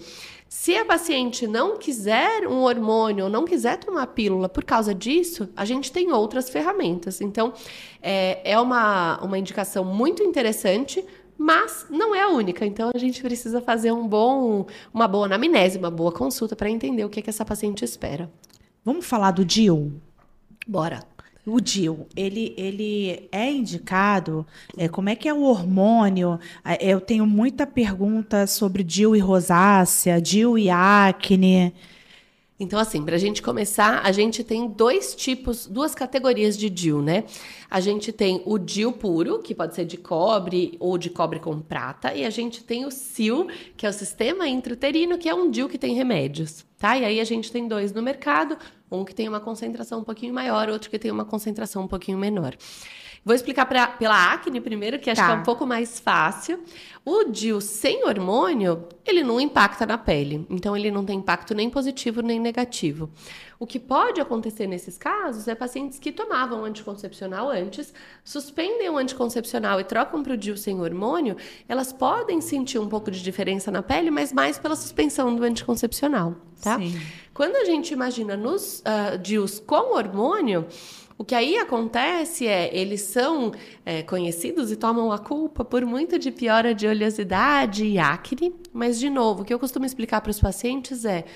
[0.48, 5.48] Se a paciente não quiser um hormônio ou não quiser tomar pílula por causa disso,
[5.56, 7.20] a gente tem outras ferramentas.
[7.20, 7.52] Então,
[8.02, 11.04] é, é uma, uma indicação muito interessante
[11.40, 12.66] mas não é a única.
[12.66, 17.02] Então a gente precisa fazer um bom, uma boa anamnese, uma boa consulta para entender
[17.02, 18.30] o que, é que essa paciente espera.
[18.84, 19.90] Vamos falar do DIL?
[20.68, 21.02] Bora.
[21.46, 24.46] O DIL, ele, ele é indicado?
[24.76, 26.38] É, como é que é o hormônio?
[26.62, 31.72] É, Eu tenho muita pergunta sobre DIL e rosácea, DIL e acne.
[32.62, 37.00] Então, assim, para a gente começar, a gente tem dois tipos, duas categorias de DIL,
[37.00, 37.24] né?
[37.70, 41.58] A gente tem o DIL puro, que pode ser de cobre ou de cobre com
[41.58, 45.50] prata, e a gente tem o SIL, que é o sistema intrauterino, que é um
[45.50, 46.98] DIL que tem remédios, tá?
[46.98, 48.58] E aí a gente tem dois no mercado,
[48.92, 52.18] um que tem uma concentração um pouquinho maior, outro que tem uma concentração um pouquinho
[52.18, 52.54] menor.
[53.22, 55.26] Vou explicar pra, pela acne primeiro, que acho Tá.
[55.26, 56.58] que é um pouco mais fácil.
[57.04, 60.46] O DIL sem hormônio, ele não impacta na pele.
[60.48, 63.10] Então, ele não tem impacto nem positivo nem negativo.
[63.58, 67.92] O que pode acontecer nesses casos é pacientes que tomavam anticoncepcional antes,
[68.24, 71.36] suspendem o anticoncepcional e trocam para o DIL sem hormônio,
[71.68, 76.36] elas podem sentir um pouco de diferença na pele, mas mais pela suspensão do anticoncepcional,
[76.62, 76.78] tá?
[76.78, 76.98] Sim.
[77.34, 80.66] Quando a gente imagina nos uh, DIUs com hormônio,
[81.20, 83.52] o que aí acontece é, eles são
[83.84, 88.98] é, conhecidos e tomam a culpa por muito de piora de oleosidade e acne, mas,
[88.98, 91.26] de novo, o que eu costumo explicar para os pacientes é,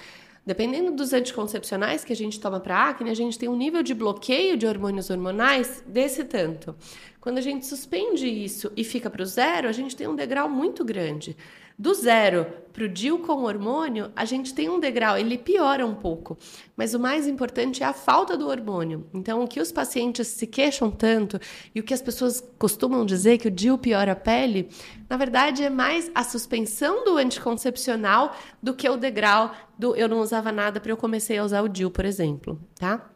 [0.47, 3.93] dependendo dos anticoncepcionais que a gente toma para acne, a gente tem um nível de
[3.93, 6.75] bloqueio de hormônios hormonais desse tanto.
[7.21, 10.49] Quando a gente suspende isso e fica para o zero, a gente tem um degrau
[10.49, 11.37] muito grande.
[11.79, 15.95] Do zero para o DIU com hormônio, a gente tem um degrau, ele piora um
[15.95, 16.37] pouco.
[16.77, 19.07] Mas o mais importante é a falta do hormônio.
[19.15, 21.39] Então, o que os pacientes se queixam tanto
[21.73, 24.69] e o que as pessoas costumam dizer que o DIU piora a pele,
[25.09, 30.21] na verdade é mais a suspensão do anticoncepcional do que o degrau do eu não
[30.21, 33.11] usava nada para eu comecei a usar o DIU, por exemplo, tá?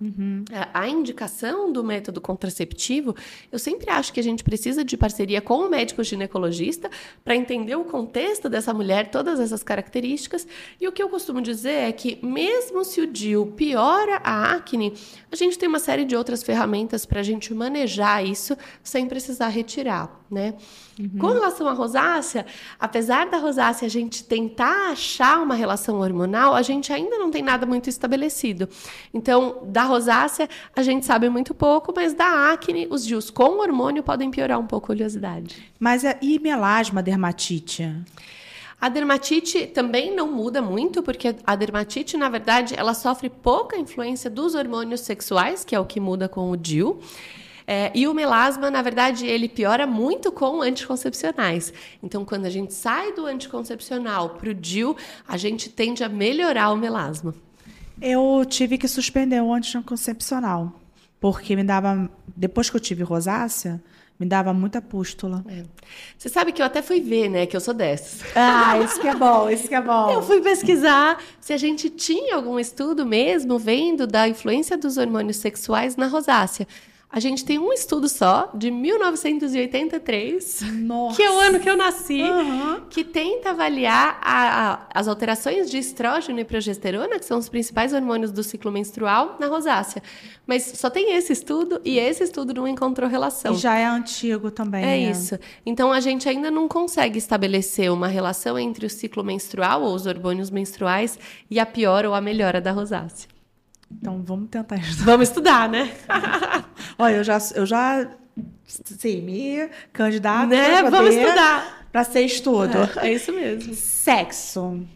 [0.52, 3.14] A, a indicação do método contraceptivo,
[3.50, 6.90] eu sempre acho que a gente precisa de parceria com o médico ginecologista
[7.24, 10.46] para entender o contexto dessa mulher, todas essas características.
[10.80, 14.94] E o que eu costumo dizer é que, mesmo se o DIU piora a acne,
[15.30, 19.48] a gente tem uma série de outras ferramentas para a gente manejar isso sem precisar
[19.48, 20.54] retirar, né?
[21.20, 22.44] Com relação à rosácea,
[22.78, 27.40] apesar da rosácea a gente tentar achar uma relação hormonal, a gente ainda não tem
[27.40, 28.68] nada muito estabelecido.
[29.14, 34.02] Então, da rosácea, a gente sabe muito pouco, mas da acne, os DIUs com hormônio
[34.02, 35.70] podem piorar um pouco a oleosidade.
[35.78, 37.94] Mas e melasma, dermatite?
[38.80, 44.30] A dermatite também não muda muito, porque a dermatite, na verdade, ela sofre pouca influência
[44.30, 47.00] dos hormônios sexuais, que é o que muda com o DIU.
[47.66, 51.72] É, e o melasma, na verdade, ele piora muito com anticoncepcionais.
[52.02, 56.70] Então, quando a gente sai do anticoncepcional para o DIU, a gente tende a melhorar
[56.70, 57.34] o melasma.
[58.00, 60.72] Eu tive que suspender o anticoncepcional.
[61.20, 62.08] Porque me dava.
[62.34, 63.82] Depois que eu tive rosácea,
[64.18, 65.44] me dava muita pústula.
[65.48, 65.62] É.
[66.16, 68.22] Você sabe que eu até fui ver, né, que eu sou dessas.
[68.34, 70.10] Ah, isso que é bom, isso que é bom.
[70.10, 75.36] Eu fui pesquisar se a gente tinha algum estudo mesmo vendo da influência dos hormônios
[75.36, 76.66] sexuais na rosácea.
[77.10, 81.16] A gente tem um estudo só, de 1983, Nossa.
[81.16, 82.82] que é o ano que eu nasci, Aham.
[82.90, 87.94] que tenta avaliar a- a- as alterações de estrógeno e progesterona, que são os principais
[87.94, 90.02] hormônios do ciclo menstrual, na rosácea.
[90.46, 93.54] Mas só tem esse estudo e esse estudo não encontrou relação.
[93.54, 94.82] E já é antigo também.
[94.82, 94.98] É né?
[95.10, 95.38] isso.
[95.64, 100.04] Então a gente ainda não consegue estabelecer uma relação entre o ciclo menstrual ou os
[100.06, 101.18] hormônios menstruais
[101.50, 103.28] e a pior ou a melhora da rosácea.
[103.90, 105.04] Então vamos tentar estudar.
[105.04, 105.90] Vamos estudar, né?
[106.98, 108.08] Olha, eu já, eu já
[108.66, 110.80] sim, me candidato né?
[110.80, 111.78] pra Vamos estudar.
[111.90, 112.78] Pra ser estudo.
[113.00, 113.74] É, é isso mesmo.
[113.74, 114.86] Sexo.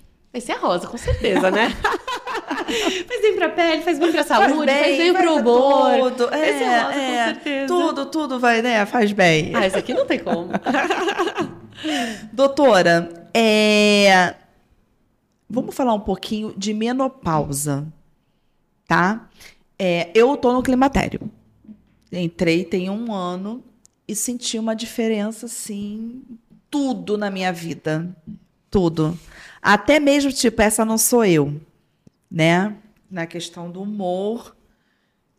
[0.41, 1.69] Ser a rosa, com certeza, né?
[3.07, 6.11] faz bem pra pele, faz bem pra saúde, faz bem, faz pro pra humor.
[6.11, 7.67] Tudo, Vai ser é, rosa, é, com certeza.
[7.67, 8.87] Tudo, tudo vai, né?
[8.87, 9.55] Faz bem.
[9.55, 10.49] Ah, isso aqui não tem como.
[12.33, 14.35] Doutora, é...
[15.51, 17.87] vamos falar um pouquinho de menopausa,
[18.93, 19.27] tá?
[19.79, 21.31] É, eu tô no climatério.
[22.13, 23.65] Entrei tem um ano
[24.07, 26.23] e senti uma diferença, assim,
[26.71, 28.15] tudo na minha vida.
[28.71, 29.19] Tudo.
[29.63, 31.59] Até mesmo, tipo, essa não sou eu,
[32.31, 32.77] né?
[33.11, 34.55] Na questão do humor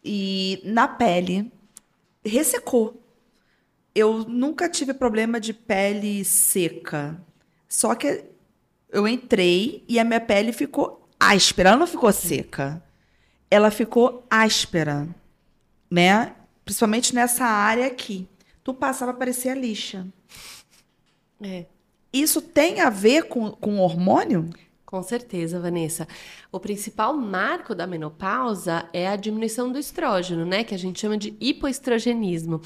[0.04, 1.52] e na pele.
[2.26, 3.00] Ressecou.
[3.94, 7.22] Eu nunca tive problema de pele seca.
[7.70, 8.24] Só que
[8.89, 11.70] eu entrei e a minha pele ficou áspera.
[11.70, 12.82] Ela não ficou seca.
[13.54, 15.08] Ela ficou áspera,
[15.88, 16.34] né?
[16.66, 18.28] Principalmente nessa área aqui.
[18.63, 20.08] Tu passava, parecia lixa.
[21.39, 21.66] É.
[22.12, 24.50] Isso tem a ver com, com hormônio?
[24.84, 26.08] Com certeza, Vanessa.
[26.54, 30.63] O principal marco da menopausa é a diminuição do estrógeno, né?
[30.63, 32.62] Que a gente chama de hipoestrogenismo.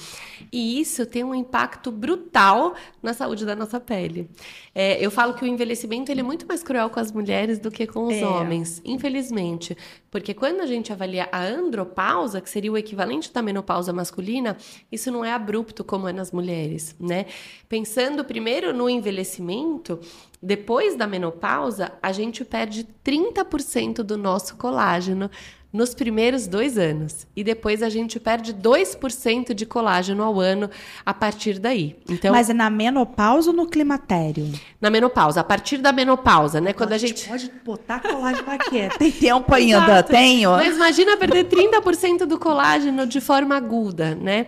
[0.52, 4.30] E isso tem um impacto brutal na saúde da nossa pele.
[4.76, 7.72] É, eu falo que o envelhecimento ele é muito mais cruel com as mulheres do
[7.72, 8.26] que com os É.
[8.28, 9.78] homens, infelizmente.
[10.12, 14.58] Porque quando a gente avalia a andropausa, que seria o equivalente da menopausa masculina,
[14.92, 17.26] isso não é abrupto como é nas mulheres, né?
[17.70, 20.00] Pensando primeiro no envelhecimento,
[20.42, 25.30] depois da menopausa, a gente perde 30% do nosso colágeno
[25.72, 27.28] nos primeiros dois anos.
[27.36, 30.70] E depois a gente perde 2% de colágeno ao ano
[31.06, 31.96] a partir daí.
[32.10, 34.52] Então, Mas é na menopausa ou no climatério?
[34.80, 36.72] na menopausa, a partir da menopausa, né?
[36.74, 37.28] Quando a gente.
[37.28, 38.90] pode botar colágeno aqui.
[38.98, 40.02] Tem tempo ainda?
[40.04, 40.52] Tenho.
[40.52, 44.48] Mas imagina perder 30% do colágeno de forma aguda, né?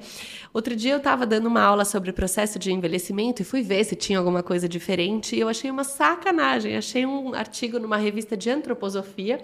[0.51, 3.83] Outro dia eu estava dando uma aula sobre o processo de envelhecimento e fui ver
[3.83, 6.75] se tinha alguma coisa diferente e eu achei uma sacanagem.
[6.75, 9.39] Achei um artigo numa revista de antroposofia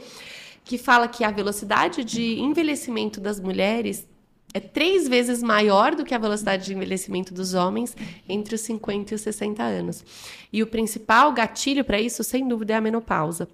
[0.63, 4.08] que fala que a velocidade de envelhecimento das mulheres
[4.52, 7.96] é três vezes maior do que a velocidade de envelhecimento dos homens
[8.28, 10.04] entre os 50 e os 60 anos.
[10.52, 13.48] E o principal gatilho para isso, sem dúvida, é a menopausa.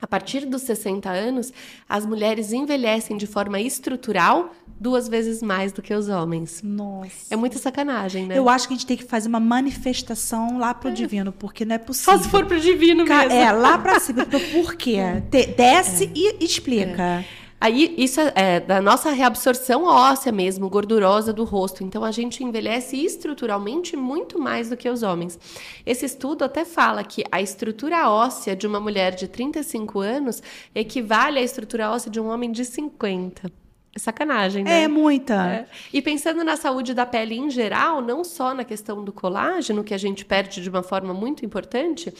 [0.00, 1.52] A partir dos 60 anos,
[1.88, 6.60] as mulheres envelhecem de forma estrutural duas vezes mais do que os homens.
[6.62, 7.10] Nossa.
[7.30, 8.36] É muita sacanagem, né?
[8.38, 11.74] Eu acho que a gente tem que fazer uma manifestação lá pro divino, porque não
[11.76, 12.12] é possível.
[12.18, 13.32] Só se for pro divino mesmo.
[13.32, 14.26] É, lá pra cima.
[14.26, 14.98] Por quê?
[15.30, 17.24] Te- desce e explica.
[17.60, 21.82] Aí, isso é, é da nossa reabsorção óssea mesmo, gordurosa do rosto.
[21.82, 25.38] Então, a gente envelhece estruturalmente muito mais do que os homens.
[25.84, 30.42] Esse estudo até fala que a estrutura óssea de uma mulher de 35 anos
[30.74, 33.50] equivale à estrutura óssea de um homem de 50.
[33.96, 34.82] É sacanagem, né?
[34.82, 35.34] É, muita.
[35.46, 35.66] É.
[35.90, 39.94] E pensando na saúde da pele em geral, não só na questão do colágeno, que
[39.94, 42.12] a gente perde de uma forma muito importante,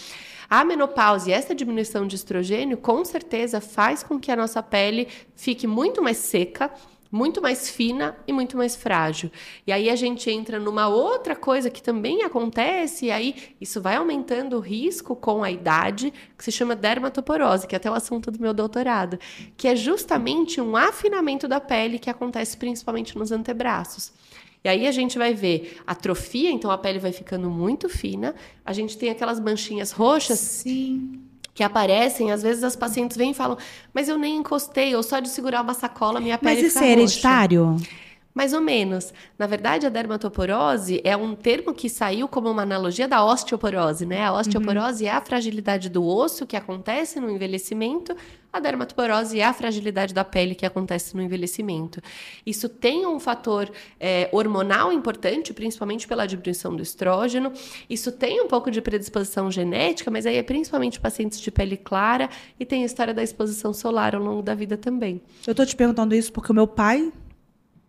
[0.49, 5.09] a menopausa e essa diminuição de estrogênio, com certeza, faz com que a nossa pele
[5.35, 6.73] fique muito mais seca,
[7.11, 9.31] muito mais fina e muito mais frágil.
[9.67, 13.97] E aí a gente entra numa outra coisa que também acontece, e aí isso vai
[13.97, 18.31] aumentando o risco com a idade, que se chama dermatoporose, que é até o assunto
[18.31, 19.19] do meu doutorado,
[19.57, 24.13] que é justamente um afinamento da pele que acontece principalmente nos antebraços.
[24.67, 28.73] E aí a gente vai ver atrofia, então a pele vai ficando muito fina, a
[28.73, 31.21] gente tem aquelas manchinhas roxas Sim.
[31.55, 33.57] que aparecem, às vezes as pacientes vêm e falam,
[33.95, 36.95] mas eu nem encostei, ou só de segurar uma sacola minha pele Mas isso é
[36.97, 37.05] roxa."
[38.37, 39.14] Mais ou menos.
[39.38, 44.27] Na verdade, a dermatoporose é um termo que saiu como uma analogia da osteoporose, né?
[44.27, 48.14] A osteoporose é a fragilidade do osso que acontece no envelhecimento,
[48.53, 52.03] a dermatoporose é a fragilidade da pele que acontece no envelhecimento.
[52.44, 57.53] Isso tem um fator é, hormonal importante, principalmente pela diminuição do estrógeno.
[57.88, 62.29] Isso tem um pouco de predisposição genética, mas aí é principalmente pacientes de pele clara
[62.61, 65.22] e tem a história da exposição solar ao longo da vida também.
[65.46, 67.11] Eu tô te perguntando isso porque o meu pai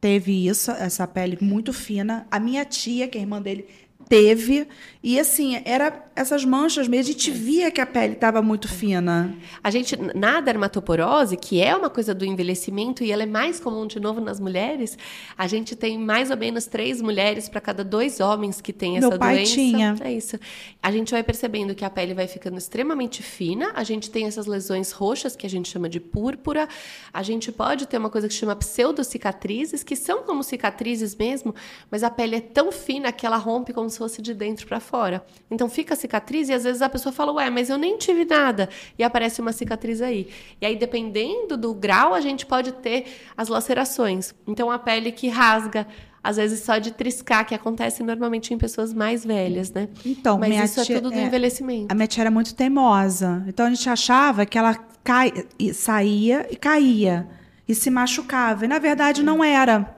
[0.08, 2.26] teve isso, essa pele muito fina.
[2.32, 3.68] A minha tia, que é irmã dele,
[4.08, 4.66] teve.
[5.04, 7.10] E assim, era essas manchas mesmo.
[7.10, 9.36] A gente via que a pele estava muito fina.
[9.64, 13.86] A gente, na dermatoporose, que é uma coisa do envelhecimento e ela é mais comum
[13.86, 14.98] de novo nas mulheres,
[15.38, 19.10] a gente tem mais ou menos três mulheres para cada dois homens que têm essa
[19.10, 19.54] Meu pai doença.
[19.54, 19.96] tinha.
[20.02, 20.40] É isso.
[20.82, 24.48] A gente vai percebendo que a pele vai ficando extremamente fina, a gente tem essas
[24.48, 26.68] lesões roxas que a gente chama de púrpura,
[27.14, 31.54] a gente pode ter uma coisa que chama pseudocicatrizes, que são como cicatrizes mesmo,
[31.92, 34.80] mas a pele é tão fina que ela rompe como se fosse de dentro para
[34.80, 35.24] fora.
[35.52, 38.24] Então fica a cicatriz e às vezes a pessoa fala, ué, mas eu nem tive
[38.26, 38.70] nada.
[38.98, 40.30] E aparece uma cicatriz aí.
[40.62, 44.34] E aí, dependendo do grau, a gente pode ter as lacerações.
[44.48, 45.86] Então a pele que rasga,
[46.24, 49.90] às vezes só de triscar, que acontece normalmente em pessoas mais velhas, né?
[50.06, 51.92] Então, Mas isso tia- é tudo do é, envelhecimento.
[51.92, 53.44] A minha tia era muito teimosa.
[53.48, 55.32] Então a gente achava que ela cai,
[55.74, 57.28] saía e caía.
[57.68, 58.64] E se machucava.
[58.64, 59.97] E na verdade não era.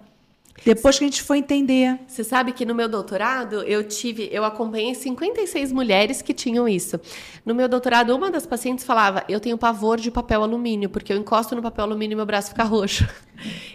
[0.65, 1.99] Depois que a gente foi entender.
[2.07, 6.99] Você sabe que no meu doutorado eu tive, eu acompanhei 56 mulheres que tinham isso.
[7.45, 11.17] No meu doutorado, uma das pacientes falava: "Eu tenho pavor de papel alumínio, porque eu
[11.17, 13.07] encosto no papel alumínio e meu braço fica roxo".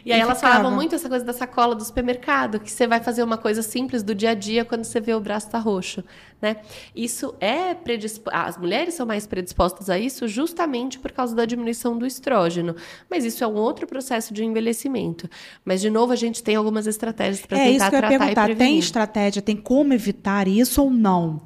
[0.04, 3.22] E aí elas falavam muito essa coisa da sacola do supermercado, que você vai fazer
[3.22, 6.04] uma coisa simples do dia a dia quando você vê o braço tá roxo,
[6.40, 6.58] né?
[6.94, 8.30] Isso é predispo...
[8.32, 12.76] as mulheres são mais predispostas a isso justamente por causa da diminuição do estrógeno.
[13.10, 15.28] Mas isso é um outro processo de envelhecimento.
[15.64, 18.18] Mas de novo a gente tem algumas estratégias para É isso tentar que eu ia
[18.18, 18.64] tratar perguntar.
[18.64, 19.42] Tem estratégia?
[19.42, 21.40] Tem como evitar isso ou não?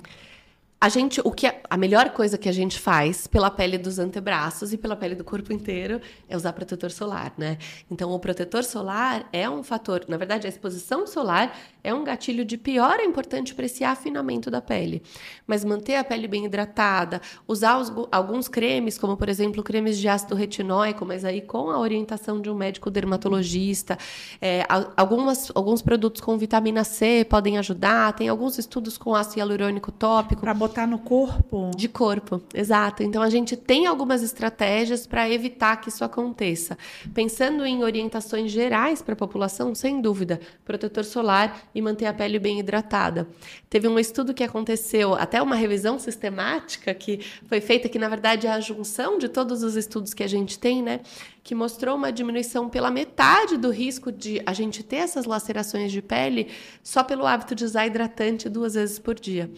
[0.81, 3.99] A gente, o que é- a melhor coisa que a gente faz pela pele dos
[3.99, 7.59] antebraços e pela pele do corpo inteiro é usar protetor solar, né?
[7.91, 11.53] Então, o protetor solar é um fator, na verdade, a exposição solar
[11.89, 15.03] é um gatilho de pior importante para esse afinamento da pele.
[15.47, 20.07] Mas manter a pele bem hidratada, usar os- alguns cremes, como por exemplo cremes de
[20.09, 23.97] ácido retinóico, mas aí com a orientação de um médico dermatologista,
[24.41, 24.65] é,
[24.97, 28.13] algumas, alguns produtos com vitamina C podem ajudar.
[28.13, 30.41] Tem alguns estudos com ácido hialurônico tópico.
[30.43, 31.71] Para botar no corpo?
[31.77, 33.03] De corpo, exato.
[33.03, 36.77] Então a gente tem algumas estratégias para evitar que isso aconteça.
[37.15, 42.39] Pensando em orientações gerais para a população, sem dúvida, protetor solar e manter a pele
[42.41, 43.29] bem hidratada.
[43.71, 48.49] Teve um estudo que aconteceu, até uma revisão sistemática que foi feita, que na verdade
[48.49, 51.01] é a junção de todos os estudos que a gente tem, né?
[51.49, 56.03] Que mostrou uma diminuição pela metade do risco de a gente ter essas lacerações de
[56.03, 56.49] pele
[56.83, 59.51] só pelo hábito de usar hidratante duas vezes por dia.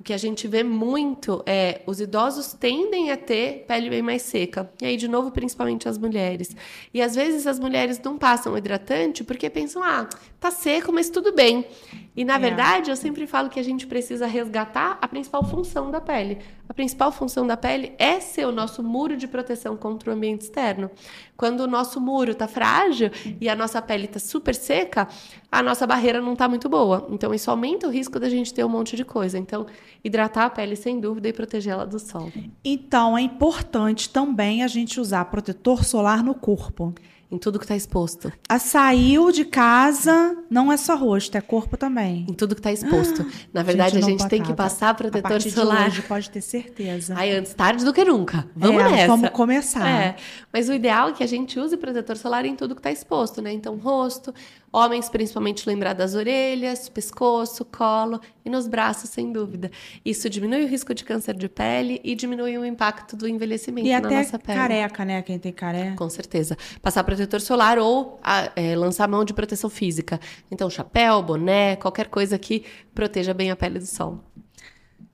[0.00, 4.22] O que a gente vê muito é os idosos tendem a ter pele bem mais
[4.22, 4.68] seca.
[4.82, 6.50] E aí, de novo, principalmente as mulheres.
[6.92, 10.08] E às vezes as mulheres não passam hidratante porque pensam, ah,
[10.40, 11.64] tá seco, mas tudo bem.
[12.16, 12.38] E na É.
[12.38, 16.38] verdade, eu sempre falo que a gente precisa resgatar a principal função da pele.
[16.68, 20.42] A principal função da pele é ser o nosso muro de proteção contra o ambiente
[20.42, 20.90] externo.
[21.36, 25.06] Quando o nosso muro está frágil e a nossa pele está super seca,
[25.50, 27.06] a nossa barreira não está muito boa.
[27.10, 29.38] Então, isso aumenta o risco da gente ter um monte de coisa.
[29.38, 29.66] Então,
[30.02, 32.32] hidratar a pele sem dúvida e protegê-la do sol.
[32.64, 36.94] Então é importante também a gente usar protetor solar no corpo.
[37.30, 38.32] Em tudo que está exposto.
[38.48, 42.24] A saiu de casa, não é só rosto, é corpo também.
[42.28, 43.26] Em tudo que está exposto.
[43.52, 44.68] Na verdade, Gente, a gente tem que botava.
[44.70, 45.88] passar A protetor partir de solar.
[45.88, 47.14] hoje, pode ter certeza.
[47.16, 48.46] Ai, antes tarde do que nunca.
[48.54, 49.06] Vamos É, nessa.
[49.08, 49.88] Vamos começar.
[49.88, 50.16] É,
[50.52, 53.42] mas o ideal é que a gente use protetor solar em tudo que está exposto,
[53.42, 53.52] né?
[53.52, 54.32] Então, rosto,
[54.72, 59.70] homens principalmente lembrar das orelhas, pescoço, colo e nos braços, sem dúvida.
[60.04, 63.92] Isso diminui o risco de câncer de pele e diminui o impacto do envelhecimento E
[63.92, 64.58] na até nossa pele.
[64.58, 65.22] careca, né?
[65.22, 65.96] Quem tem careca.
[65.96, 66.56] Com certeza.
[66.82, 70.20] Passar protetor solar ou a- é, lançar mão de proteção física.
[70.50, 74.20] Então, chapéu, boné, qualquer coisa que proteja bem a pele do sol.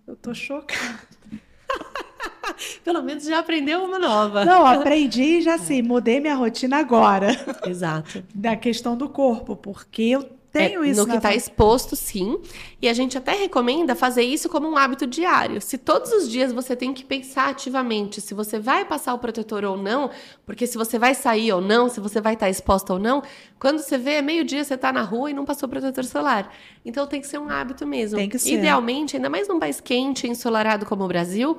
[0.07, 0.99] Eu tô chocada.
[2.85, 4.45] Pelo menos já aprendeu uma nova.
[4.45, 7.29] Não, aprendi e já assim, mudei minha rotina agora.
[7.67, 8.25] Exato.
[8.35, 12.39] Da questão do corpo, porque eu tenho É, isso no que está exposto, sim.
[12.81, 15.63] E a gente até recomenda fazer isso como um hábito diário.
[15.63, 19.65] Se todos os dias você tem que pensar ativamente se você vai passar o protetor
[19.65, 20.11] ou não,
[20.45, 23.23] porque se você vai sair ou não, se você vai estar exposta ou não,
[23.59, 26.53] quando você vê, é meio-dia, você está na rua e não passou protetor solar.
[26.85, 28.19] Então tem que ser um hábito mesmo.
[28.19, 28.53] Tem que ser.
[28.59, 31.57] Idealmente, ainda mais num país quente e ensolarado como o Brasil,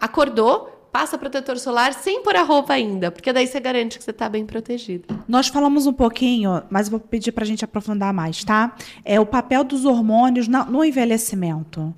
[0.00, 0.76] acordou.
[0.90, 4.28] Passa protetor solar sem pôr a roupa ainda, porque daí você garante que você está
[4.28, 5.22] bem protegido.
[5.28, 8.74] Nós falamos um pouquinho, mas vou pedir pra gente aprofundar mais, tá?
[9.04, 11.94] É o papel dos hormônios no envelhecimento.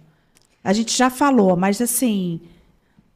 [0.63, 2.43] A gente já falou, mas assim,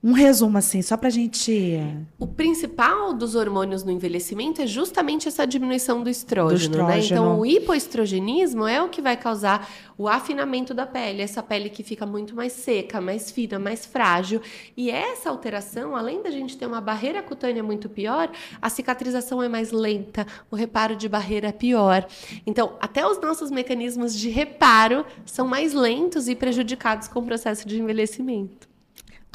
[0.03, 1.80] Um resumo assim, só pra gente.
[2.18, 6.99] O principal dos hormônios no envelhecimento é justamente essa diminuição do estrógeno, Do né?
[7.01, 7.20] estrógeno.
[7.20, 9.68] Então, o hipoestrogenismo é o que vai causar
[9.99, 14.40] o afinamento da pele, essa pele que fica muito mais seca, mais fina, mais frágil.
[14.76, 18.30] E essa alteração, além da gente ter uma barreira cutânea muito pior,
[18.62, 22.07] a cicatrização é mais lenta, o reparo de barreira é pior.
[22.47, 27.66] Então, até os nossos mecanismos de reparo são mais lentos e prejudicados com o processo
[27.66, 28.66] de envelhecimento.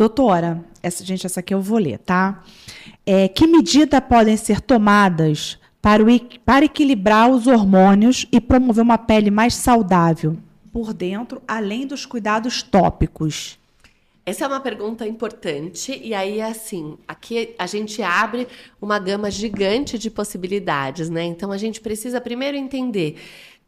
[0.02, 2.44] Doutora, essa gente, essa aqui eu vou ler, tá?
[3.06, 6.08] É, que medida podem ser tomadas para, o
[6.44, 10.36] para equilibrar os hormônios e promover uma pele mais saudável
[10.74, 13.60] por dentro, além dos cuidados tópicos?
[14.26, 18.48] Essa é uma pergunta importante, e aí assim, aqui a gente abre
[18.82, 21.26] uma gama gigante de possibilidades, né?
[21.26, 23.18] Então a gente precisa primeiro entender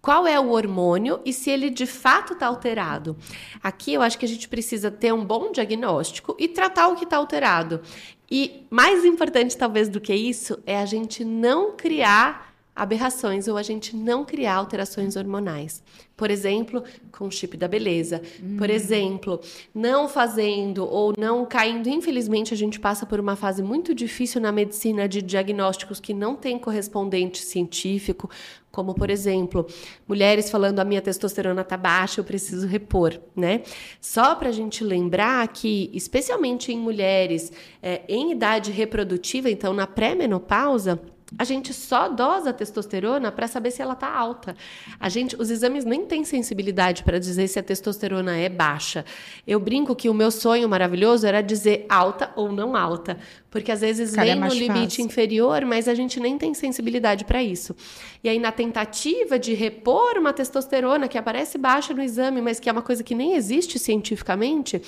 [0.03, 3.15] qual é o hormônio e se ele de fato está alterado.
[3.63, 7.05] Aqui eu acho que a gente precisa ter um bom diagnóstico e tratar o que
[7.05, 7.81] está alterado.
[8.29, 13.63] E mais importante, talvez, do que isso, é a gente não criar aberrações ou a
[13.63, 15.83] gente não criar alterações hormonais.
[16.15, 18.21] Por exemplo, com o chip da beleza.
[18.57, 19.39] Por exemplo,
[19.73, 21.89] não fazendo ou não caindo.
[21.89, 26.35] Infelizmente, a gente passa por uma fase muito difícil na medicina de diagnósticos que não
[26.35, 28.29] tem correspondente científico,
[28.71, 29.67] como, por exemplo,
[30.07, 33.61] mulheres falando a minha testosterona está baixa, eu preciso repor, né?
[34.01, 37.51] Só para a gente lembrar que, especialmente em mulheres
[37.83, 40.99] eh, em idade reprodutiva, então na pré-menopausa,
[41.37, 44.55] a gente só dosa a testosterona para saber se ela está alta.
[44.99, 49.03] A gente, os exames nem têm sensibilidade para dizer se a testosterona é baixa.
[49.47, 53.17] Eu brinco que o meu sonho maravilhoso era dizer alta ou não alta,
[53.49, 55.05] porque às vezes Cara, é vem no mais limite fácil.
[55.05, 57.75] inferior, mas a gente nem tem sensibilidade para isso.
[58.23, 62.69] E aí, na tentativa de repor uma testosterona que aparece baixa no exame, mas que
[62.69, 64.81] é uma coisa que nem existe cientificamente,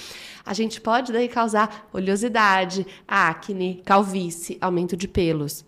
[0.45, 5.65] a gente pode daí causar oleosidade, acne, calvície, aumento de pelos.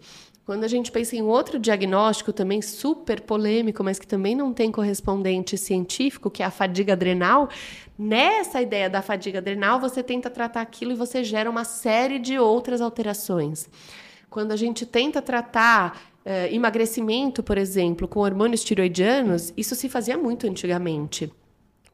[0.48, 4.72] Quando a gente pensa em outro diagnóstico também super polêmico, mas que também não tem
[4.72, 7.50] correspondente científico, que é a fadiga adrenal,
[8.00, 12.40] nessa ideia da fadiga adrenal, você tenta tratar aquilo e você gera uma série de
[12.40, 13.68] outras alterações.
[14.30, 20.18] Quando a gente tenta tratar eh, emagrecimento, por exemplo, com hormônios tiroidianos, isso se fazia
[20.18, 21.30] muito antigamente.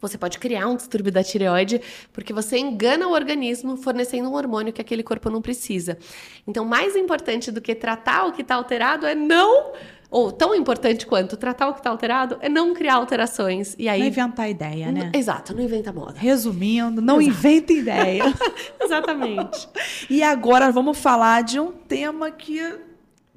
[0.03, 1.81] Você pode criar um distúrbio da tireoide
[2.11, 5.97] porque você engana o organismo fornecendo um hormônio que aquele corpo não precisa.
[6.45, 9.71] Então, mais importante do que tratar o que está alterado é não,
[10.11, 13.75] ou tão importante quanto tratar o que está alterado é não criar alterações.
[13.79, 15.11] E aí, Não inventar ideia, né?
[15.15, 16.15] exato, não inventa moda.
[16.17, 18.25] Resumindo, não inventa ideia.
[18.79, 19.67] Exatamente.
[20.09, 22.61] E agora vamos falar de um tema que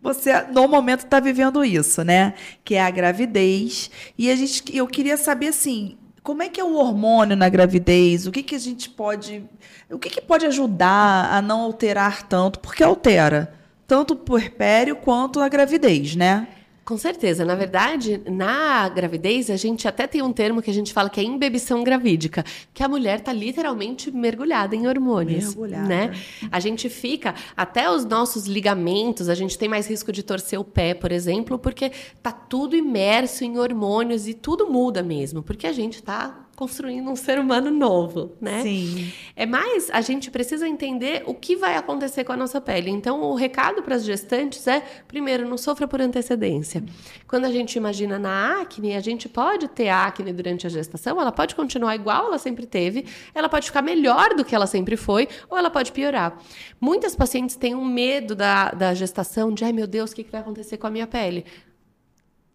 [0.02, 2.34] você no momento está vivendo isso, né?
[2.62, 3.90] Que é a gravidez.
[4.18, 5.96] E a gente, eu queria saber assim,
[6.26, 8.26] como é que é o hormônio na gravidez?
[8.26, 9.44] O que, que a gente pode,
[9.88, 12.58] o que, que pode ajudar a não alterar tanto?
[12.58, 13.54] Porque altera
[13.86, 16.48] tanto o puerpério quanto a gravidez, né?
[16.86, 17.44] Com certeza.
[17.44, 21.18] Na verdade, na gravidez, a gente até tem um termo que a gente fala que
[21.18, 25.46] é embebição gravídica, que a mulher está literalmente mergulhada em hormônios.
[25.46, 25.88] Mergulhada.
[25.88, 26.12] Né?
[26.48, 30.64] A gente fica, até os nossos ligamentos, a gente tem mais risco de torcer o
[30.64, 31.90] pé, por exemplo, porque
[32.22, 37.14] tá tudo imerso em hormônios e tudo muda mesmo, porque a gente está construindo um
[37.14, 38.62] ser humano novo, né?
[38.62, 39.12] Sim.
[39.36, 42.90] É mais, a gente precisa entender o que vai acontecer com a nossa pele.
[42.90, 46.82] Então, o recado para as gestantes é, primeiro, não sofra por antecedência.
[47.28, 51.30] Quando a gente imagina na acne, a gente pode ter acne durante a gestação, ela
[51.30, 53.04] pode continuar igual ela sempre teve,
[53.34, 56.38] ela pode ficar melhor do que ela sempre foi, ou ela pode piorar.
[56.80, 60.32] Muitas pacientes têm um medo da, da gestação, de, ai meu Deus, o que que
[60.32, 61.44] vai acontecer com a minha pele?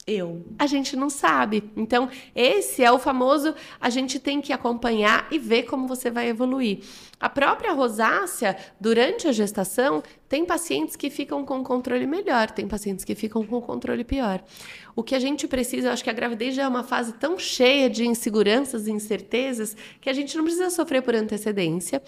[0.08, 0.44] Eu.
[0.58, 1.72] a gente não sabe.
[1.76, 6.28] Então, esse é o famoso a gente tem que acompanhar e ver como você vai
[6.28, 6.80] evoluir.
[7.20, 13.06] A própria rosácea, durante a gestação, tem pacientes que ficam com controle melhor, tem pacientes
[13.06, 14.44] que ficam com controle pior.
[14.96, 17.38] O que a gente precisa, eu acho que a gravidez já é uma fase tão
[17.38, 22.02] cheia de inseguranças e incertezas que a gente não precisa sofrer por antecedência.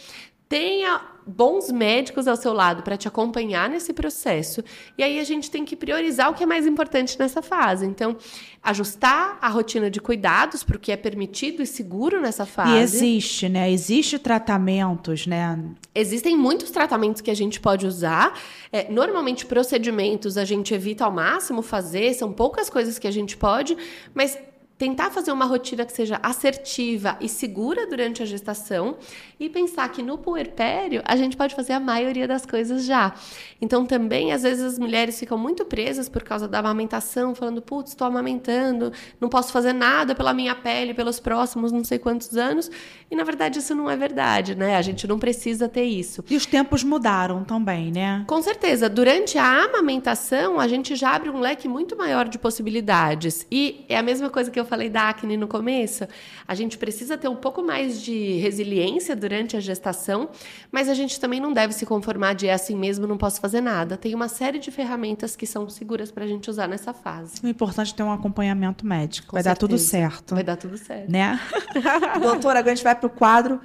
[0.54, 4.64] Tenha bons médicos ao seu lado para te acompanhar nesse processo.
[4.95, 7.88] E aí a gente tem que priorizar o que é mais importante nessa fase.
[7.88, 8.16] Então,
[8.62, 12.72] ajustar a rotina de cuidados para o que é permitido e seguro nessa fase.
[12.72, 13.72] E existe, né?
[13.72, 15.60] Existe tratamentos, né?
[15.95, 18.39] Existem muitos tratamentos que a gente pode usar.
[18.72, 23.36] É, normalmente, procedimentos a gente evita ao máximo fazer, são poucas coisas que a gente
[23.36, 23.76] pode,
[24.14, 24.38] mas
[24.84, 28.97] tentar fazer uma rotina que seja assertiva e segura durante a gestação
[29.39, 33.13] e pensar que no puerpério a gente pode fazer a maioria das coisas já.
[33.61, 37.91] Então também às vezes as mulheres ficam muito presas por causa da amamentação, falando, putz,
[37.91, 42.69] estou amamentando, não posso fazer nada pela minha pele pelos próximos não sei quantos anos.
[43.09, 44.75] E na verdade isso não é verdade, né?
[44.75, 46.25] A gente não precisa ter isso.
[46.29, 48.25] E os tempos mudaram também, né?
[48.27, 53.47] Com certeza, durante a amamentação a gente já abre um leque muito maior de possibilidades.
[53.49, 56.07] E é a mesma coisa que eu falei da acne no começo.
[56.47, 60.30] A gente precisa ter um pouco mais de resiliência durante a gestação,
[60.71, 63.61] mas a gente também não deve se conformar de é assim mesmo, não posso fazer
[63.61, 63.95] nada.
[63.95, 67.36] Tem uma série de ferramentas que são seguras para a gente usar nessa fase.
[67.43, 69.28] O importante é ter um acompanhamento médico.
[69.28, 70.09] Com Vai dar tudo certeza.
[70.09, 70.34] certo.
[70.34, 71.11] Vai dar tudo certo.
[71.11, 71.39] Né?
[72.19, 73.61] Doutora, agora a gente vai pro quadro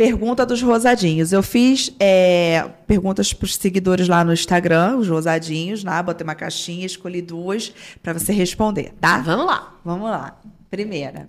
[0.00, 1.30] Pergunta dos Rosadinhos.
[1.30, 6.02] Eu fiz é, perguntas para os seguidores lá no Instagram, os Rosadinhos, né?
[6.02, 7.70] Botei uma caixinha, escolhi duas
[8.02, 9.18] para você responder, tá?
[9.18, 9.78] Vamos lá.
[9.84, 10.40] Vamos lá.
[10.70, 11.28] Primeira.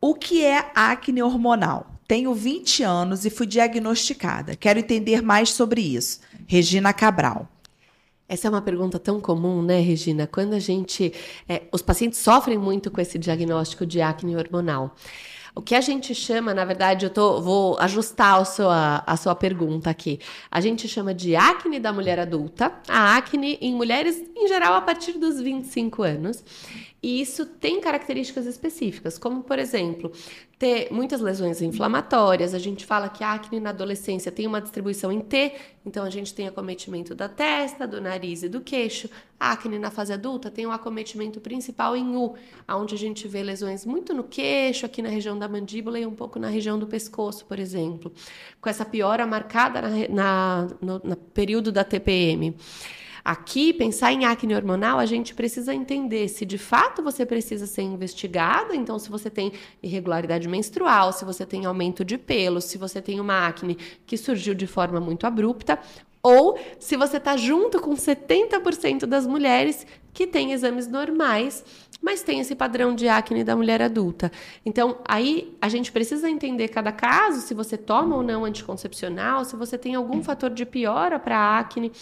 [0.00, 2.00] O que é acne hormonal?
[2.08, 4.56] Tenho 20 anos e fui diagnosticada.
[4.56, 6.20] Quero entender mais sobre isso.
[6.46, 7.46] Regina Cabral.
[8.26, 10.26] Essa é uma pergunta tão comum, né, Regina?
[10.26, 11.12] Quando a gente.
[11.46, 14.96] é, os pacientes sofrem muito com esse diagnóstico de acne hormonal.
[15.54, 19.34] O que a gente chama, na verdade, eu tô, vou ajustar a sua, a sua
[19.34, 20.18] pergunta aqui.
[20.50, 24.80] A gente chama de acne da mulher adulta, a acne em mulheres, em geral, a
[24.80, 26.42] partir dos 25 anos.
[27.02, 30.12] E isso tem características específicas, como, por exemplo,
[30.56, 32.54] ter muitas lesões inflamatórias.
[32.54, 35.52] A gente fala que a acne na adolescência tem uma distribuição em T,
[35.84, 39.10] então a gente tem acometimento da testa, do nariz e do queixo.
[39.40, 42.36] A acne na fase adulta tem um acometimento principal em U,
[42.68, 46.14] onde a gente vê lesões muito no queixo, aqui na região da mandíbula e um
[46.14, 48.12] pouco na região do pescoço, por exemplo.
[48.60, 52.54] Com essa piora marcada na, na, no, no período da TPM.
[53.24, 57.82] Aqui, pensar em acne hormonal, a gente precisa entender se de fato você precisa ser
[57.82, 58.74] investigada.
[58.74, 63.20] Então, se você tem irregularidade menstrual, se você tem aumento de pelo, se você tem
[63.20, 65.78] uma acne que surgiu de forma muito abrupta,
[66.22, 71.64] ou se você está junto com 70% das mulheres que têm exames normais,
[72.02, 74.30] mas tem esse padrão de acne da mulher adulta.
[74.66, 79.54] Então, aí a gente precisa entender cada caso, se você toma ou não anticoncepcional, se
[79.54, 81.92] você tem algum fator de piora para a acne,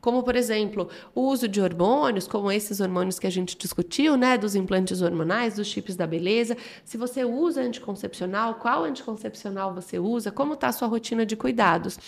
[0.00, 4.38] como por exemplo, o uso de hormônios, como esses hormônios que a gente discutiu, né,
[4.38, 6.56] dos implantes hormonais, dos chips da beleza.
[6.84, 11.98] Se você usa anticoncepcional, qual anticoncepcional você usa, como está a sua rotina de cuidados.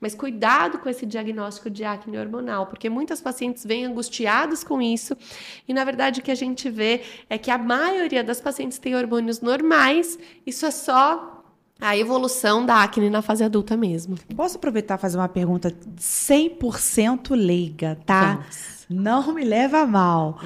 [0.00, 5.16] Mas cuidado com esse diagnóstico de acne hormonal, porque muitas pacientes vêm angustiadas com isso,
[5.68, 8.94] e na verdade o que a gente vê é que a maioria das pacientes tem
[8.94, 11.42] hormônios normais, isso é só
[11.80, 14.16] a evolução da acne na fase adulta mesmo.
[14.36, 18.34] Posso aproveitar e fazer uma pergunta 100% leiga, tá?
[18.34, 18.80] Vamos.
[18.90, 20.38] Não me leva mal,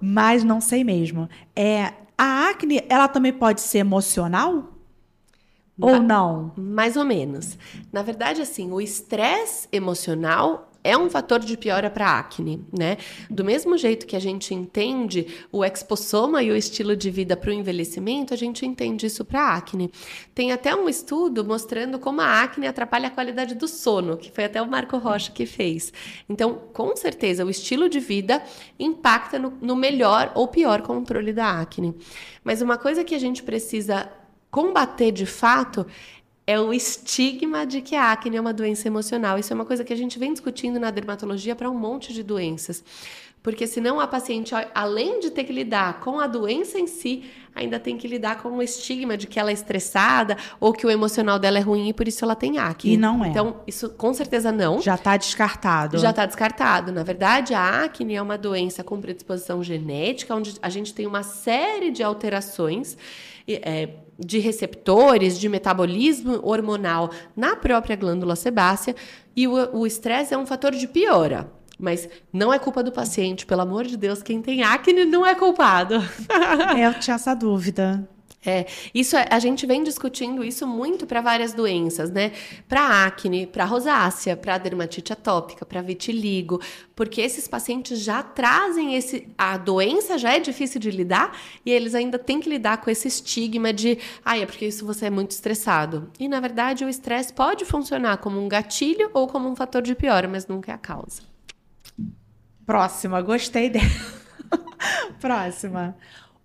[0.00, 1.28] mas não sei mesmo.
[1.56, 4.72] É, a acne, ela também pode ser emocional?
[5.80, 6.52] Ou não?
[6.56, 7.58] Mais ou menos.
[7.92, 12.96] Na verdade, assim, o estresse emocional é um fator de piora para acne, né?
[13.28, 17.50] Do mesmo jeito que a gente entende o expossoma e o estilo de vida para
[17.50, 19.90] o envelhecimento, a gente entende isso para acne.
[20.34, 24.44] Tem até um estudo mostrando como a acne atrapalha a qualidade do sono, que foi
[24.44, 25.92] até o Marco Rocha que fez.
[26.28, 28.42] Então, com certeza, o estilo de vida
[28.78, 31.94] impacta no, no melhor ou pior controle da acne.
[32.42, 34.10] Mas uma coisa que a gente precisa
[34.50, 35.86] combater de fato
[36.46, 39.38] é o estigma de que a acne é uma doença emocional.
[39.38, 42.22] Isso é uma coisa que a gente vem discutindo na dermatologia para um monte de
[42.22, 42.82] doenças.
[43.42, 47.24] Porque senão a paciente, além de ter que lidar com a doença em si,
[47.54, 50.90] ainda tem que lidar com o estigma de que ela é estressada ou que o
[50.90, 52.94] emocional dela é ruim e por isso ela tem acne.
[52.94, 53.28] E não é.
[53.28, 54.80] Então, isso com certeza não.
[54.82, 55.96] Já está descartado.
[55.98, 56.92] Já está descartado.
[56.92, 61.22] Na verdade, a acne é uma doença com predisposição genética, onde a gente tem uma
[61.22, 62.96] série de alterações
[63.56, 63.88] é,
[64.18, 68.94] de receptores, de metabolismo hormonal na própria glândula sebácea,
[69.34, 71.50] e o estresse é um fator de piora.
[71.78, 75.34] Mas não é culpa do paciente, pelo amor de Deus, quem tem acne não é
[75.34, 75.94] culpado.
[76.76, 78.06] É, eu tinha essa dúvida.
[78.44, 82.32] É, isso é- a gente vem discutindo isso muito para várias doenças, né?
[82.66, 86.58] Para acne, para rosácea, para dermatite atópica, para vitiligo,
[86.96, 91.94] porque esses pacientes já trazem esse a doença já é difícil de lidar e eles
[91.94, 95.32] ainda têm que lidar com esse estigma de, ah, é porque isso você é muito
[95.32, 96.10] estressado.
[96.18, 99.94] E na verdade o estresse pode funcionar como um gatilho ou como um fator de
[99.94, 101.22] piora, mas nunca é a causa.
[102.64, 103.84] Próxima, gostei dela.
[105.20, 105.94] Próxima.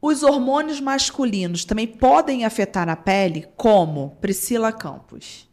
[0.07, 4.15] Os hormônios masculinos também podem afetar a pele, como?
[4.21, 5.49] Priscila Campos.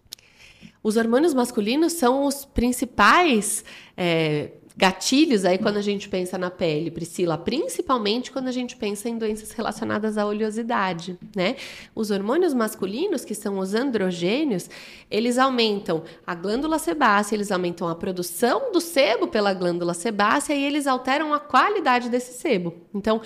[0.83, 3.65] Os hormônios masculinos são os principais
[3.97, 9.09] é, gatilhos aí quando a gente pensa na pele, Priscila, principalmente quando a gente pensa
[9.09, 11.57] em doenças relacionadas à oleosidade, né?
[11.95, 14.69] Os hormônios masculinos, que são os androgênios,
[15.11, 20.63] eles aumentam a glândula sebácea, eles aumentam a produção do sebo pela glândula sebácea e
[20.63, 22.75] eles alteram a qualidade desse sebo.
[22.95, 23.23] Então,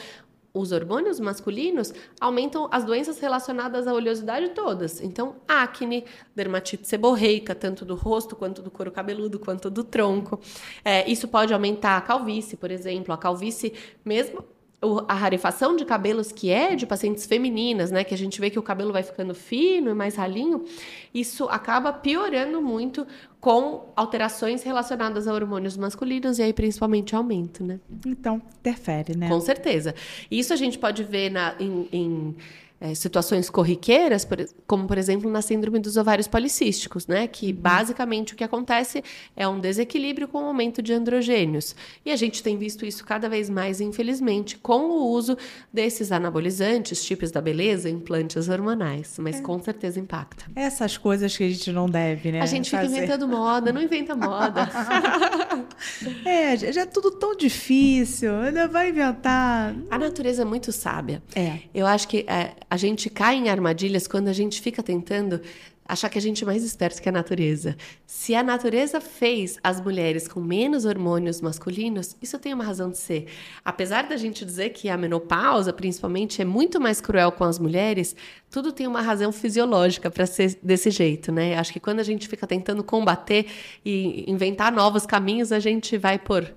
[0.61, 5.01] os hormônios masculinos aumentam as doenças relacionadas à oleosidade todas.
[5.01, 6.05] Então, acne,
[6.35, 10.41] dermatite seborreica, tanto do rosto quanto do couro cabeludo, quanto do tronco.
[10.85, 13.13] É, isso pode aumentar a calvície, por exemplo.
[13.13, 13.73] A calvície,
[14.05, 14.45] mesmo
[15.09, 18.59] a rarefação de cabelos que é de pacientes femininas, né, que a gente vê que
[18.59, 20.64] o cabelo vai ficando fino e mais ralinho,
[21.14, 23.07] isso acaba piorando muito
[23.41, 27.81] com alterações relacionadas a hormônios masculinos e aí principalmente aumento, né?
[28.05, 29.29] Então, interfere, né?
[29.29, 29.95] Com certeza.
[30.31, 32.37] Isso a gente pode ver na, em, em
[32.81, 37.27] é, situações corriqueiras, por, como por exemplo na síndrome dos ovários policísticos, né?
[37.27, 37.57] Que uhum.
[37.57, 39.03] basicamente o que acontece
[39.35, 41.74] é um desequilíbrio com o aumento de androgênios.
[42.05, 45.37] E a gente tem visto isso cada vez mais, infelizmente, com o uso
[45.72, 49.16] desses anabolizantes, tipos da beleza, implantes hormonais.
[49.18, 49.41] Mas é.
[49.41, 50.45] com certeza impacta.
[50.55, 52.41] Essas coisas que a gente não deve, né?
[52.43, 52.97] A gente fica fazer.
[52.97, 54.68] inventando moda, não inventa moda.
[56.24, 59.74] é, já é tudo tão difícil, ainda vai inventar.
[59.91, 61.22] A natureza é muito sábia.
[61.35, 61.61] É.
[61.74, 65.41] Eu acho que é, a gente cai em armadilhas quando a gente fica tentando
[65.89, 67.77] achar que a gente é mais esperto que a natureza.
[68.07, 72.99] Se a natureza fez as mulheres com menos hormônios masculinos, isso tem uma razão de
[72.99, 73.27] ser.
[73.64, 78.17] Apesar da gente dizer que a menopausa, principalmente, é muito mais cruel com as mulheres,
[78.51, 81.57] tudo tem uma razão fisiológica para ser desse jeito, né?
[81.57, 83.47] Acho que quando a gente fica tentando combater
[83.85, 86.53] e inventar novos caminhos, a gente vai por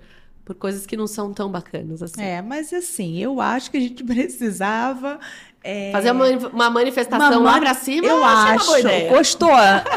[0.49, 2.19] por coisas que não são tão bacanas assim.
[2.19, 5.19] É, mas assim, eu acho que a gente precisava
[5.63, 5.91] é...
[5.91, 8.71] Fazer uma, uma manifestação uma lá pra cima, eu acho.
[9.09, 9.49] Gostou?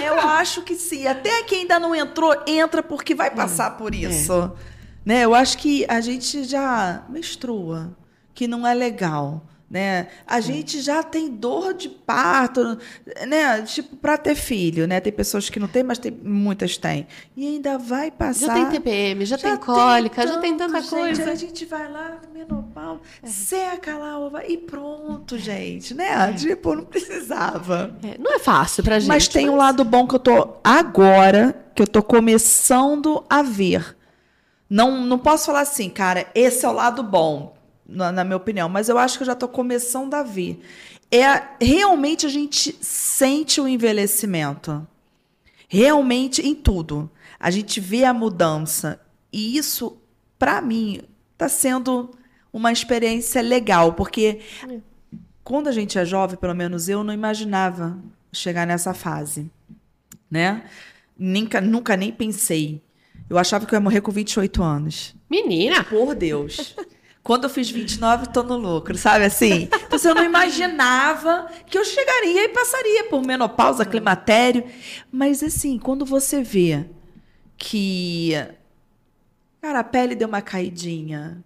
[0.02, 1.06] eu acho que sim.
[1.06, 3.98] Até quem ainda não entrou, entra porque vai passar por é.
[3.98, 4.32] isso.
[4.32, 4.50] É.
[5.04, 5.24] Né?
[5.24, 7.96] Eu acho que a gente já menstrua,
[8.34, 10.08] que não é legal né?
[10.26, 12.78] A gente já tem dor de parto,
[13.26, 13.62] né?
[13.62, 15.00] Tipo, para ter filho, né?
[15.00, 17.06] Tem pessoas que não têm, mas tem, muitas têm.
[17.34, 18.48] E ainda vai passar.
[18.48, 21.30] Já tem TPM, já, já tem cólica, tem tanto, já tem tanta gente, coisa.
[21.30, 23.26] A gente vai lá no menopau, é.
[23.26, 24.12] seca lá
[24.46, 26.28] e pronto, gente, né?
[26.28, 26.32] É.
[26.34, 27.96] Tipo, não precisava.
[28.04, 29.08] É, não é fácil pra gente.
[29.08, 29.54] Mas tem mas...
[29.54, 33.96] um lado bom que eu tô agora, que eu tô começando a ver.
[34.68, 37.61] Não, não posso falar assim, cara, esse é o lado bom
[37.92, 40.60] na, na minha opinião, mas eu acho que eu já estou começando a vir.
[41.10, 44.86] É realmente a gente sente o envelhecimento.
[45.68, 47.10] Realmente em tudo.
[47.38, 49.00] A gente vê a mudança.
[49.32, 49.98] E isso,
[50.38, 51.00] para mim,
[51.32, 52.10] está sendo
[52.52, 54.40] uma experiência legal, porque
[55.42, 57.98] quando a gente é jovem, pelo menos eu não imaginava
[58.32, 59.50] chegar nessa fase,
[60.30, 60.64] né?
[61.18, 62.82] Nunca, nunca nem pensei.
[63.28, 65.14] Eu achava que eu ia morrer com 28 anos.
[65.30, 65.82] Menina!
[65.84, 66.76] Por Deus.
[67.22, 69.68] Quando eu fiz 29, estou no lucro, sabe assim?
[69.72, 74.64] Então, assim, eu não imaginava que eu chegaria e passaria por menopausa, climatério.
[75.10, 76.84] Mas, assim, quando você vê
[77.56, 78.32] que,
[79.60, 81.44] cara, a pele deu uma caidinha,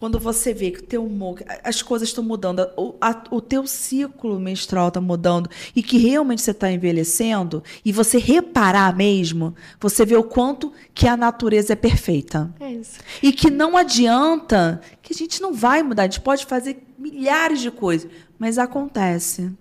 [0.00, 3.66] quando você vê que o teu humor, as coisas estão mudando, o, a, o teu
[3.66, 10.06] ciclo menstrual está mudando e que realmente você está envelhecendo e você reparar mesmo, você
[10.06, 12.50] vê o quanto que a natureza é perfeita.
[12.58, 12.98] É isso.
[13.22, 17.60] E que não adianta, que a gente não vai mudar, a gente pode fazer milhares
[17.60, 19.52] de coisas, mas acontece.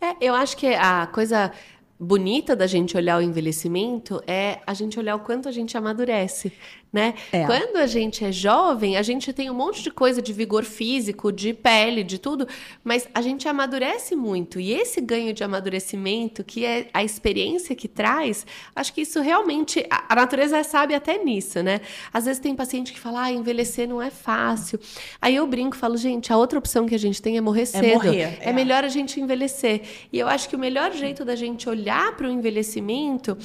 [0.00, 1.52] É, eu acho que a coisa
[2.00, 6.52] bonita da gente olhar o envelhecimento é a gente olhar o quanto a gente amadurece
[6.94, 7.14] né?
[7.32, 7.44] É.
[7.44, 11.32] Quando a gente é jovem, a gente tem um monte de coisa de vigor físico,
[11.32, 12.46] de pele, de tudo,
[12.84, 14.60] mas a gente amadurece muito.
[14.60, 19.84] E esse ganho de amadurecimento, que é a experiência que traz, acho que isso realmente.
[19.90, 21.80] A, natureza sabe até nisso, né?
[22.12, 24.78] Às vezes tem paciente que fala, ah, envelhecer não é fácil.
[25.20, 27.66] Aí eu brinco, falo, gente, a outra opção que a gente tem é morrer é
[27.66, 27.84] cedo.
[27.84, 28.38] É, morrer, é.
[28.42, 29.82] é melhor a gente envelhecer.
[30.12, 33.36] E eu acho que o melhor jeito da gente olhar para o envelhecimento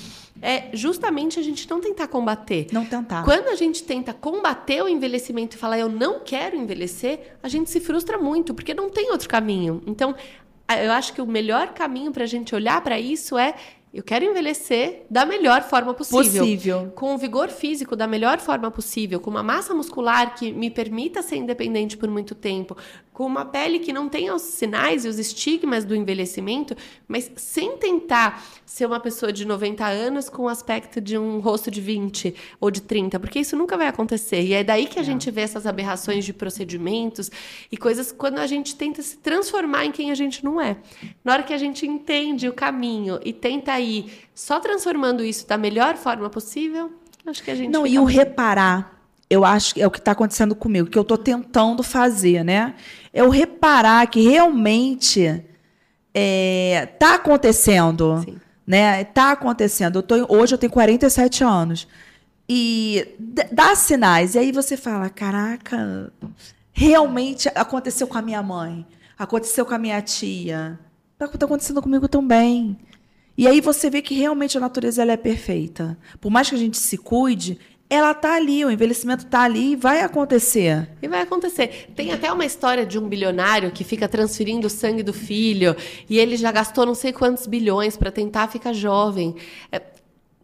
[0.41, 2.67] é justamente a gente não tentar combater.
[2.71, 3.23] Não tentar.
[3.23, 7.69] Quando a gente tenta combater o envelhecimento e falar eu não quero envelhecer, a gente
[7.69, 9.81] se frustra muito, porque não tem outro caminho.
[9.85, 10.15] Então,
[10.83, 13.55] eu acho que o melhor caminho para a gente olhar para isso é
[13.91, 16.43] eu quero envelhecer da melhor forma possível.
[16.43, 16.93] Possível.
[16.95, 21.23] Com o vigor físico da melhor forma possível, com uma massa muscular que me permita
[21.23, 22.77] ser independente por muito tempo,
[23.11, 26.75] com uma pele que não tenha os sinais e os estigmas do envelhecimento,
[27.07, 31.71] mas sem tentar ser uma pessoa de 90 anos com o aspecto de um rosto
[31.71, 34.41] de 20 ou de 30, porque isso nunca vai acontecer.
[34.43, 35.05] E é daí que a é.
[35.05, 37.29] gente vê essas aberrações de procedimentos
[37.71, 40.77] e coisas quando a gente tenta se transformar em quem a gente não é.
[41.21, 45.57] Na hora que a gente entende o caminho e tenta ir só transformando isso da
[45.57, 46.91] melhor forma possível,
[47.25, 48.99] acho que a gente Não, e o reparar
[49.29, 52.73] eu acho que é o que está acontecendo comigo, que eu estou tentando fazer, né?
[53.13, 55.43] É o reparar que realmente
[56.13, 58.23] está acontecendo.
[58.25, 58.39] Sim.
[58.65, 59.01] Né?
[59.01, 59.99] Está acontecendo.
[59.99, 61.87] Eu tô, hoje eu tenho 47 anos.
[62.47, 63.15] E
[63.51, 64.33] dá sinais.
[64.33, 66.11] E aí você fala: caraca,
[66.71, 68.85] realmente aconteceu com a minha mãe,
[69.17, 70.79] aconteceu com a minha tia,
[71.13, 72.79] está acontecendo comigo também.
[73.39, 75.97] E aí você vê que realmente a natureza ela é perfeita.
[76.19, 77.57] Por mais que a gente se cuide,
[77.89, 80.89] ela tá ali, o envelhecimento tá ali e vai acontecer.
[81.01, 81.87] E vai acontecer.
[81.95, 85.73] Tem até uma história de um bilionário que fica transferindo o sangue do filho
[86.09, 89.33] e ele já gastou não sei quantos bilhões para tentar ficar jovem.
[89.71, 89.81] É,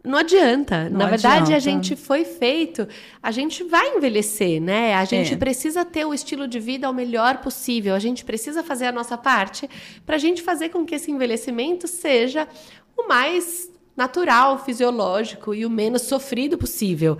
[0.02, 0.88] não adianta.
[0.88, 1.60] Não Na verdade, a adianta.
[1.60, 2.88] gente foi feito,
[3.22, 4.94] a gente vai envelhecer, né?
[4.94, 5.36] A gente É.
[5.36, 7.94] precisa ter o estilo de vida o melhor possível.
[7.94, 9.68] A gente precisa fazer a nossa parte
[10.06, 12.48] para a gente fazer com que esse envelhecimento seja
[12.96, 17.16] o mais natural, fisiológico e o menos sofrido possível.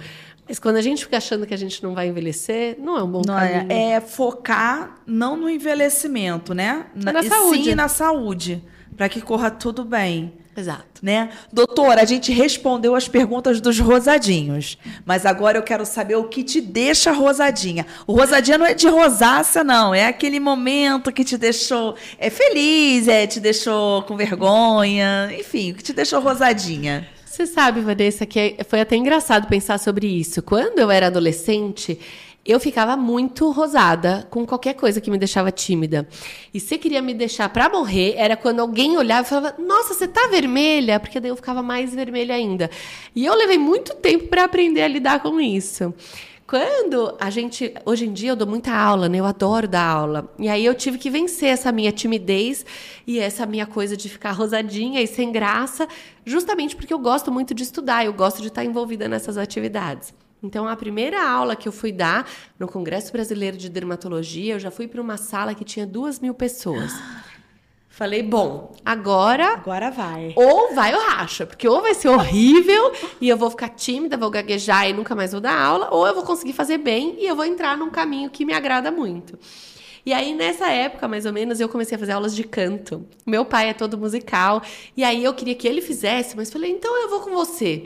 [0.49, 3.11] Mas quando a gente fica achando que a gente não vai envelhecer, não é um
[3.11, 3.67] bom Não caminho.
[3.73, 6.87] é, é focar não no envelhecimento, né?
[6.95, 7.65] na e saúde.
[7.65, 8.63] Sim na saúde,
[8.97, 10.35] para que corra tudo bem.
[10.57, 10.87] Exato.
[11.03, 11.31] Né?
[11.53, 16.43] Doutora, a gente respondeu as perguntas dos rosadinhos, mas agora eu quero saber o que
[16.43, 17.87] te deixa rosadinha.
[18.07, 23.07] O rosadinha não é de rosácea, não, é aquele momento que te deixou é feliz,
[23.07, 27.07] é te deixou com vergonha, enfim, o que te deixou rosadinha.
[27.27, 30.41] Você sabe, Vanessa, que foi até engraçado pensar sobre isso.
[30.41, 32.01] Quando eu era adolescente,
[32.47, 36.09] eu ficava muito rosada com qualquer coisa que me deixava tímida.
[36.55, 40.07] E se queria me deixar pra morrer, era quando alguém olhava e falava: Nossa, você
[40.07, 41.01] tá vermelha?
[41.01, 42.71] Porque daí eu ficava mais vermelha ainda.
[43.15, 45.93] E eu levei muito tempo pra aprender a lidar com isso.
[46.47, 47.75] Quando a gente.
[47.85, 49.19] Hoje em dia eu dou muita aula, né?
[49.19, 50.33] Eu adoro dar aula.
[50.39, 52.65] E aí eu tive que vencer essa minha timidez
[53.05, 55.89] e essa minha coisa de ficar rosadinha e sem graça,
[56.25, 60.15] justamente porque eu gosto muito de estudar, eu gosto de estar envolvida nessas atividades.
[60.47, 62.25] Então, a primeira aula que eu fui dar
[62.57, 66.33] no Congresso Brasileiro de Dermatologia, eu já fui para uma sala que tinha duas mil
[66.33, 66.93] pessoas.
[67.89, 70.33] Falei, bom, agora Agora vai.
[70.37, 74.31] ou vai ou racha, porque ou vai ser horrível e eu vou ficar tímida, vou
[74.31, 77.35] gaguejar e nunca mais vou dar aula, ou eu vou conseguir fazer bem e eu
[77.35, 79.37] vou entrar num caminho que me agrada muito.
[80.05, 83.05] E aí, nessa época, mais ou menos, eu comecei a fazer aulas de canto.
[83.27, 84.63] Meu pai é todo musical,
[84.97, 87.83] e aí eu queria que ele fizesse, mas falei, então eu vou com você.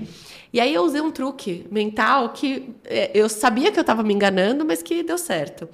[0.53, 4.13] E aí eu usei um truque mental que é, eu sabia que eu estava me
[4.13, 5.69] enganando, mas que deu certo.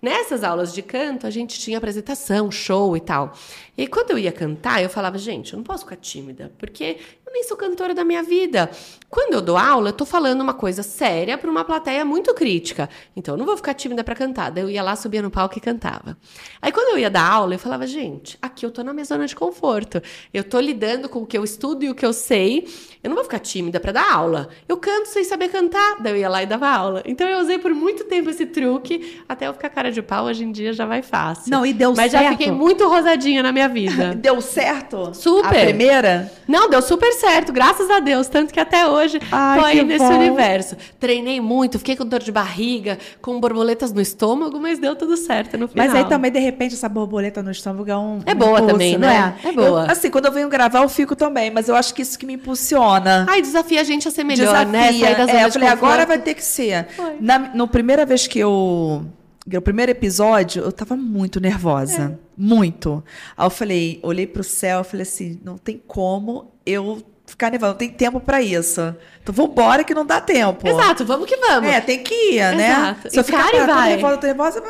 [0.00, 3.34] Nessas aulas de canto, a gente tinha apresentação, show e tal.
[3.78, 6.98] E quando eu ia cantar, eu falava, gente, eu não posso ficar tímida, porque
[7.32, 8.70] eu nem sou cantora da minha vida.
[9.08, 12.88] Quando eu dou aula, eu tô falando uma coisa séria para uma plateia muito crítica.
[13.16, 14.50] Então eu não vou ficar tímida para cantar.
[14.50, 16.16] Daí eu ia lá, subia no palco e cantava.
[16.60, 19.26] Aí quando eu ia dar aula, eu falava, gente, aqui eu tô na minha zona
[19.26, 20.02] de conforto.
[20.32, 22.68] Eu tô lidando com o que eu estudo e o que eu sei.
[23.02, 24.48] Eu não vou ficar tímida para dar aula.
[24.68, 26.00] Eu canto sem saber cantar.
[26.00, 27.02] Daí eu ia lá e dava aula.
[27.04, 30.44] Então eu usei por muito tempo esse truque, até eu ficar cara de pau, hoje
[30.44, 31.50] em dia já vai fácil.
[31.50, 32.24] Não, e deu Mas certo.
[32.24, 34.14] já fiquei muito rosadinha na minha vida.
[34.22, 35.14] Deu certo?
[35.14, 35.46] Super.
[35.46, 36.32] A primeira?
[36.46, 37.21] Não, deu super certo,
[37.52, 38.28] graças a Deus.
[38.28, 40.14] Tanto que até hoje Ai, tô aí nesse bom.
[40.16, 40.76] universo.
[40.98, 45.56] Treinei muito, fiquei com dor de barriga, com borboletas no estômago, mas deu tudo certo
[45.58, 45.86] no final.
[45.86, 48.20] Mas aí também, de repente, essa borboleta no estômago é um.
[48.26, 49.34] É um boa impulso, também, não né?
[49.44, 49.66] É boa.
[49.66, 52.26] Eu- assim, quando eu venho gravar, eu fico também, mas eu acho que isso que
[52.26, 53.26] me impulsiona.
[53.28, 54.92] Ai, desafia a gente a ser melhor, né?
[54.92, 55.06] Desafia.
[55.06, 56.86] Sair da zona é, eu falei, agora vai ter que ser.
[56.88, 57.16] Foi.
[57.20, 59.04] Na no primeira vez que eu.
[59.44, 62.16] No primeiro episódio, eu tava muito nervosa.
[62.16, 62.32] É.
[62.36, 63.02] Muito.
[63.36, 67.02] Aí eu falei, olhei pro céu e falei assim: não tem como eu
[67.32, 68.94] ficar nervosa, não tem tempo pra isso.
[69.22, 70.68] Então vambora que não dá tempo.
[70.68, 71.68] Exato, vamos que vamos.
[71.68, 72.70] É, tem que ir, né?
[72.70, 73.10] Exato.
[73.10, 73.88] Se eu ficar cara vai.
[73.90, 74.62] nervosa, tô nervosa,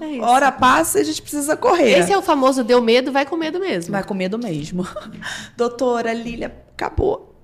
[0.00, 1.98] É hora passa e a gente precisa correr.
[1.98, 3.92] Esse é o famoso deu medo, vai com medo mesmo.
[3.92, 4.86] Vai com medo mesmo.
[5.56, 7.34] Doutora Lília, acabou.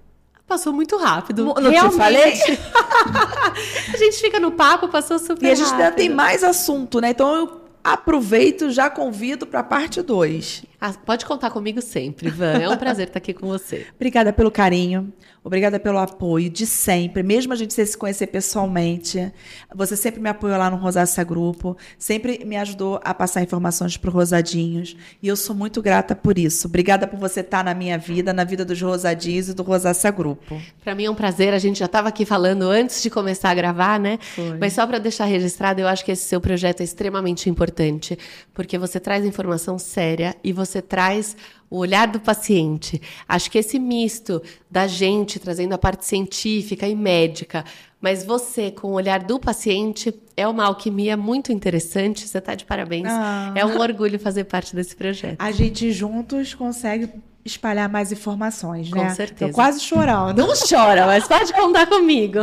[0.46, 1.44] Passou muito rápido.
[1.44, 1.96] Não te Realmente.
[1.96, 2.32] falei?
[3.92, 5.96] a gente fica no papo, passou super E a gente ainda rápido.
[5.96, 7.10] tem mais assunto, né?
[7.10, 10.64] Então eu aproveito e já convido para a parte 2.
[10.84, 12.54] Ah, pode contar comigo sempre, Van.
[12.54, 13.86] É um prazer estar aqui com você.
[13.94, 15.12] Obrigada pelo carinho,
[15.44, 19.32] obrigada pelo apoio de sempre, mesmo a gente se conhecer pessoalmente.
[19.72, 24.10] Você sempre me apoiou lá no Rosácea Grupo, sempre me ajudou a passar informações para
[24.10, 26.66] Rosadinhos, e eu sou muito grata por isso.
[26.66, 30.60] Obrigada por você estar na minha vida, na vida dos Rosadinhos e do Rosácea Grupo.
[30.82, 31.54] Para mim é um prazer.
[31.54, 34.18] A gente já estava aqui falando antes de começar a gravar, né?
[34.34, 34.58] Foi.
[34.58, 38.18] Mas só para deixar registrado, eu acho que esse seu projeto é extremamente importante,
[38.52, 41.36] porque você traz informação séria e você traz
[41.68, 43.00] o olhar do paciente.
[43.26, 47.64] Acho que esse misto da gente trazendo a parte científica e médica,
[48.00, 52.28] mas você com o olhar do paciente é uma alquimia muito interessante.
[52.28, 53.06] Você está de parabéns.
[53.08, 53.52] Ah.
[53.54, 55.36] É um orgulho fazer parte desse projeto.
[55.38, 57.08] A gente juntos consegue
[57.44, 59.10] espalhar mais informações, Com né?
[59.10, 59.50] certeza.
[59.50, 60.36] Tô quase chorando.
[60.36, 62.40] Não chora, mas pode contar comigo.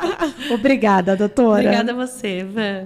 [0.52, 1.60] Obrigada, doutora.
[1.60, 2.84] Obrigada a você, Van.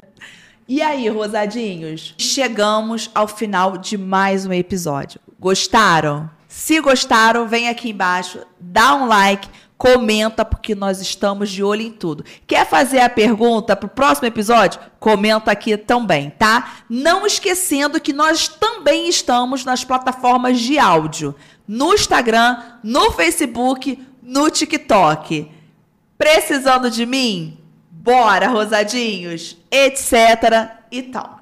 [0.68, 2.12] E aí, rosadinhos?
[2.18, 5.20] Chegamos ao final de mais um episódio.
[5.38, 6.28] Gostaram?
[6.48, 9.48] Se gostaram, vem aqui embaixo, dá um like,
[9.78, 12.24] comenta, porque nós estamos de olho em tudo.
[12.48, 14.80] Quer fazer a pergunta pro próximo episódio?
[14.98, 16.78] Comenta aqui também, tá?
[16.90, 21.32] Não esquecendo que nós também estamos nas plataformas de áudio,
[21.68, 25.48] no Instagram, no Facebook, no TikTok.
[26.18, 27.56] Precisando de mim?
[28.06, 31.40] Bora, rosadinhos, etc e tal.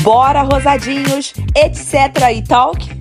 [0.00, 2.99] Bora, rosadinhos, etc e talk.